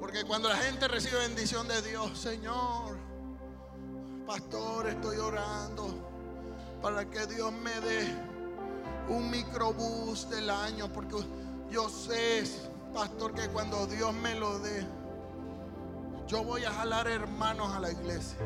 [0.00, 2.98] Porque cuando la gente recibe bendición de Dios, Señor,
[4.26, 5.94] pastor, estoy orando
[6.82, 8.12] para que Dios me dé
[9.08, 11.18] un microbús del año, porque
[11.70, 12.42] yo sé,
[12.92, 14.84] pastor, que cuando Dios me lo dé,
[16.26, 18.38] yo voy a jalar hermanos a la iglesia.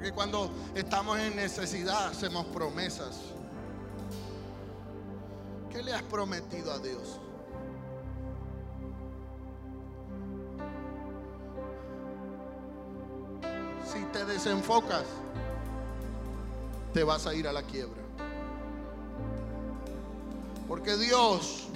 [0.00, 3.20] Porque cuando estamos en necesidad hacemos promesas.
[5.70, 7.18] ¿Qué le has prometido a Dios?
[13.92, 15.04] Si te desenfocas,
[16.94, 18.00] te vas a ir a la quiebra.
[20.66, 21.66] Porque Dios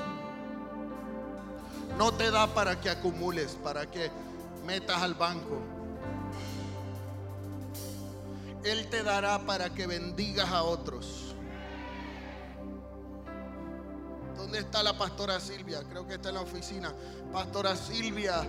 [1.99, 4.11] no te da para que acumules, para que
[4.65, 5.74] metas al banco.
[8.65, 11.35] Él te dará para que bendigas a otros.
[14.37, 15.83] ¿Dónde está la pastora Silvia?
[15.89, 16.93] Creo que está en la oficina.
[17.33, 18.43] Pastora Silvia,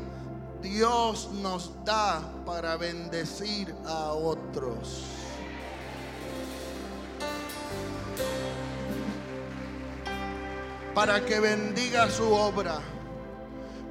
[0.61, 5.03] Dios nos da para bendecir a otros.
[10.93, 12.81] Para que bendiga su obra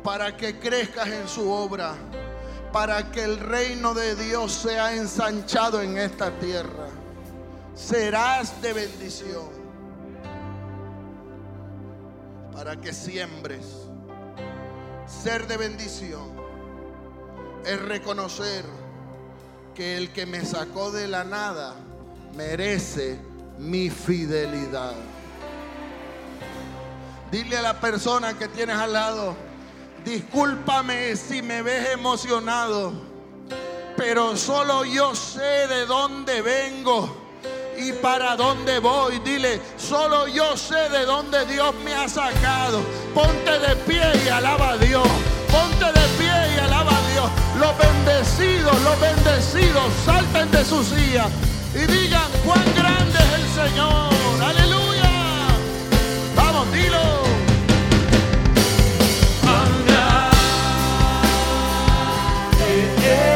[0.05, 1.95] para que crezcas en su obra,
[2.75, 6.89] para que el reino de Dios sea ensanchado en esta tierra.
[7.72, 9.45] Serás de bendición
[12.53, 13.64] para que siembres.
[15.07, 16.33] Ser de bendición
[17.64, 18.64] es reconocer
[19.72, 21.77] que el que me sacó de la nada
[22.35, 23.20] merece
[23.57, 24.95] mi fidelidad.
[27.31, 29.37] Dile a la persona que tienes al lado,
[30.05, 32.93] Discúlpame si me ves emocionado,
[33.97, 37.25] pero solo yo sé de dónde vengo
[37.79, 39.19] y para dónde voy.
[39.21, 42.83] Dile, solo yo sé de dónde Dios me ha sacado.
[43.15, 45.09] Ponte de pie y alaba a Dios.
[45.51, 47.31] Ponte de pie y alaba a Dios.
[47.59, 51.31] Los bendecidos, los bendecidos, salten de sus sillas
[51.75, 54.13] y digan cuán grande es el Señor.
[54.43, 55.11] Aleluya.
[56.37, 57.24] Vamos, dilo.
[63.05, 63.34] yeah.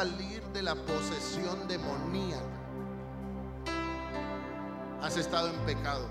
[0.00, 2.40] Salir de la posesión demoníaca.
[5.02, 6.08] Has estado en pecado.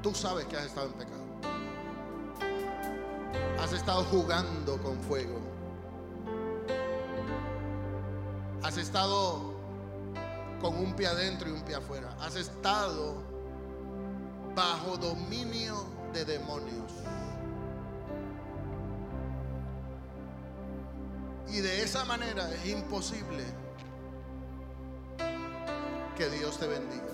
[0.00, 1.24] Tú sabes que has estado en pecado.
[3.58, 5.40] Has estado jugando con fuego.
[8.62, 9.52] Has estado
[10.60, 12.14] con un pie adentro y un pie afuera.
[12.20, 13.16] Has estado
[14.54, 16.92] bajo dominio de demonios.
[21.60, 23.44] Y de esa manera es imposible
[26.16, 27.12] que Dios te bendiga.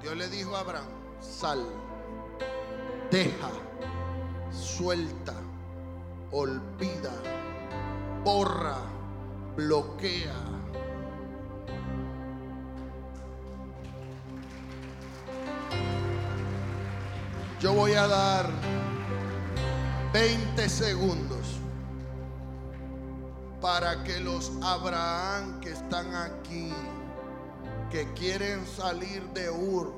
[0.00, 0.86] Dios le dijo a Abraham,
[1.20, 1.66] sal,
[3.10, 3.50] deja,
[4.52, 5.34] suelta,
[6.30, 7.10] olvida,
[8.22, 8.76] borra,
[9.56, 10.36] bloquea.
[17.58, 18.79] Yo voy a dar
[20.12, 21.46] 20 segundos
[23.60, 26.72] para que los Abraham que están aquí,
[27.92, 29.94] que quieren salir de Ur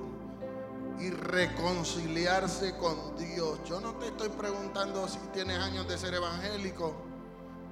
[1.00, 3.58] y reconciliarse con Dios.
[3.64, 6.94] Yo no te estoy preguntando si tienes años de ser evangélico,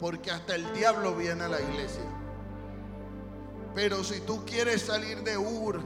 [0.01, 2.05] porque hasta el diablo viene a la iglesia.
[3.75, 5.83] Pero si tú quieres salir de Ur,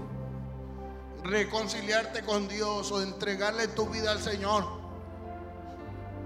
[1.24, 4.83] reconciliarte con Dios o entregarle tu vida al Señor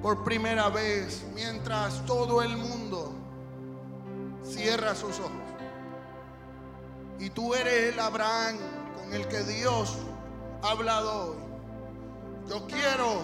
[0.03, 3.13] por primera vez, mientras todo el mundo
[4.45, 5.33] cierra sus ojos.
[7.19, 8.57] Y tú eres el Abraham
[8.97, 9.97] con el que Dios
[10.63, 11.37] ha hablado hoy.
[12.49, 13.23] Yo quiero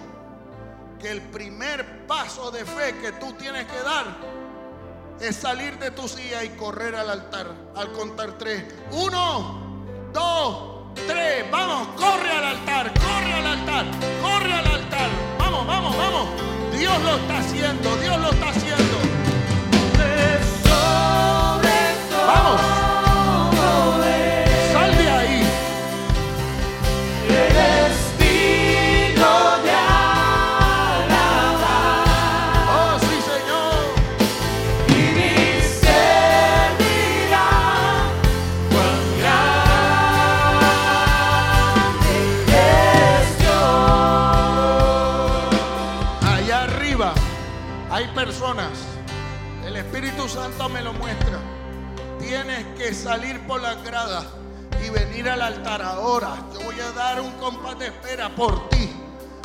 [0.98, 4.04] que el primer paso de fe que tú tienes que dar
[5.20, 7.46] es salir de tu silla y correr al altar
[7.76, 8.64] al contar tres.
[8.90, 11.50] Uno, dos, tres.
[11.50, 13.86] Vamos, corre al altar, corre al altar,
[14.22, 15.10] corre al altar.
[15.38, 16.28] Vamos, vamos, vamos.
[16.78, 18.98] Dios lo está haciendo, Dios lo está haciendo.
[22.26, 22.73] Vamos.
[50.70, 51.38] Me lo muestra.
[52.18, 54.24] Tienes que salir por la grada
[54.82, 56.36] y venir al altar ahora.
[56.54, 58.90] Yo voy a dar un compás de espera por ti.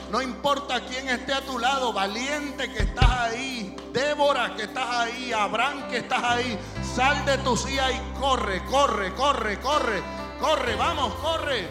[0.09, 5.33] No importa quién esté a tu lado, valiente que estás ahí, Débora que estás ahí,
[5.33, 6.57] Abraham que estás ahí,
[6.95, 10.01] sal de tu silla y corre, corre, corre, corre,
[10.39, 11.67] corre, vamos, corre.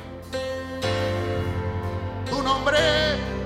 [2.30, 3.37] Tu nombre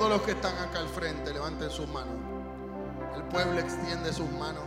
[0.00, 2.14] Todos los que están acá al frente, levanten sus manos.
[3.14, 4.64] El pueblo extiende sus manos.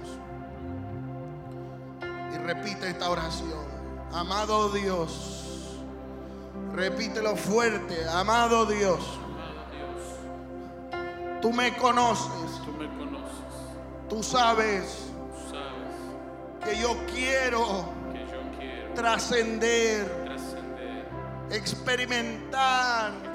[2.31, 3.65] Y repite esta oración.
[4.11, 5.79] Amado Dios.
[6.75, 8.07] Repítelo fuerte.
[8.09, 8.99] Amado Dios.
[9.25, 12.61] Amado Dios, Tú me conoces.
[12.63, 13.33] tú me conoces,
[14.07, 15.95] Tú sabes tú sabes
[16.63, 20.27] que yo quiero que yo quiero trascender,
[21.49, 23.32] experimentar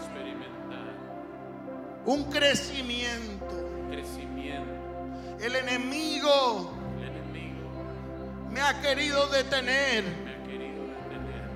[2.06, 3.46] un crecimiento.
[3.90, 4.72] crecimiento.
[5.40, 7.70] El enemigo El enemigo
[8.50, 11.50] me ha querido detener, me ha querido detener,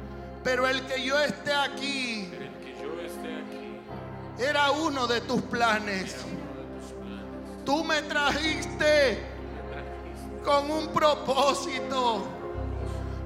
[0.44, 5.20] pero el que yo esté aquí pero el que yo esté aquí era uno de
[5.22, 6.14] tus planes.
[6.14, 7.64] era uno de tus planes.
[7.64, 12.26] Tú me trajiste Me trajiste, con un propósito.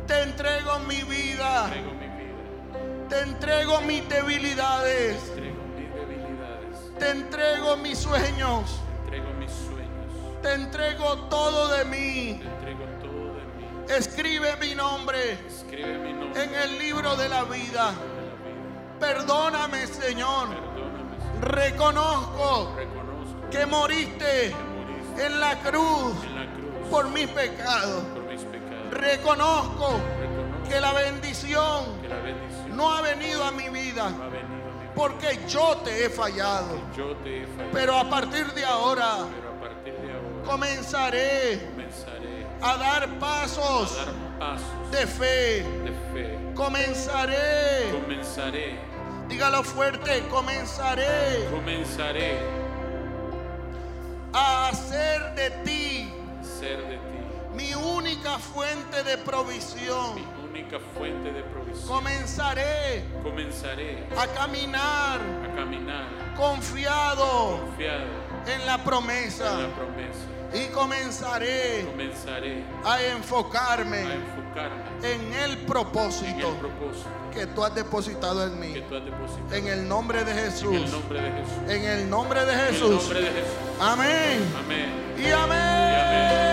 [0.06, 5.45] Te entrego mi vida, traigo mi vida, te entrego mis debilidades, traigo mis debilidades,
[6.98, 12.40] te entrego mis sueños, traigo mis sueños, te entrego todo de mí.
[12.40, 13.85] te entrego todo de mí.
[13.89, 17.55] Escribe mi nombre Escribe mi nombre en el libro de la vida.
[17.55, 18.97] de la vida.
[19.01, 20.48] Perdóname, Señor.
[20.48, 21.43] Perdóname, Señor.
[21.43, 28.05] Reconozco Reconozco que moriste que moriste en la cruz en la cruz por mis pecados.
[28.05, 28.90] por mis pecados.
[28.90, 34.24] Reconozco Reconozco que la bendición que la bendición no ha venido a mi vida no
[34.97, 36.81] porque yo te he fallado.
[36.97, 37.70] Yo te he fallado.
[37.73, 43.18] Pero a partir de ahora Pero a partir de ahora comenzaré comenzaré a dar a
[43.20, 45.62] pasos dar pasos de fe.
[45.85, 46.39] de fe.
[46.55, 48.78] Comenzaré, Comenzaré,
[49.28, 52.39] dígalo fuerte, comenzaré comenzaré
[54.32, 56.12] a hacer ti de ti
[57.55, 60.14] mi única fuente de provisión.
[60.57, 61.87] Única fuente de provisión.
[61.87, 66.07] Comenzaré Comenzaré a caminar a caminar
[66.37, 68.05] confiado confiado
[68.47, 70.20] en la promesa en la promesa.
[70.55, 74.23] y comenzaré Comenzaré a a enfocarme en el
[75.03, 76.57] en el propósito
[77.35, 78.73] que tú has depositado en mí.
[78.73, 80.74] depositado En el nombre de en Jesús.
[80.74, 81.70] el nombre de Jesús.
[81.70, 82.91] En el nombre de Jesús.
[82.91, 83.53] nombre de Jesús.
[83.78, 84.55] Amén.
[84.65, 85.16] Amén.
[85.19, 85.33] Y amén.
[85.33, 86.45] Y amén.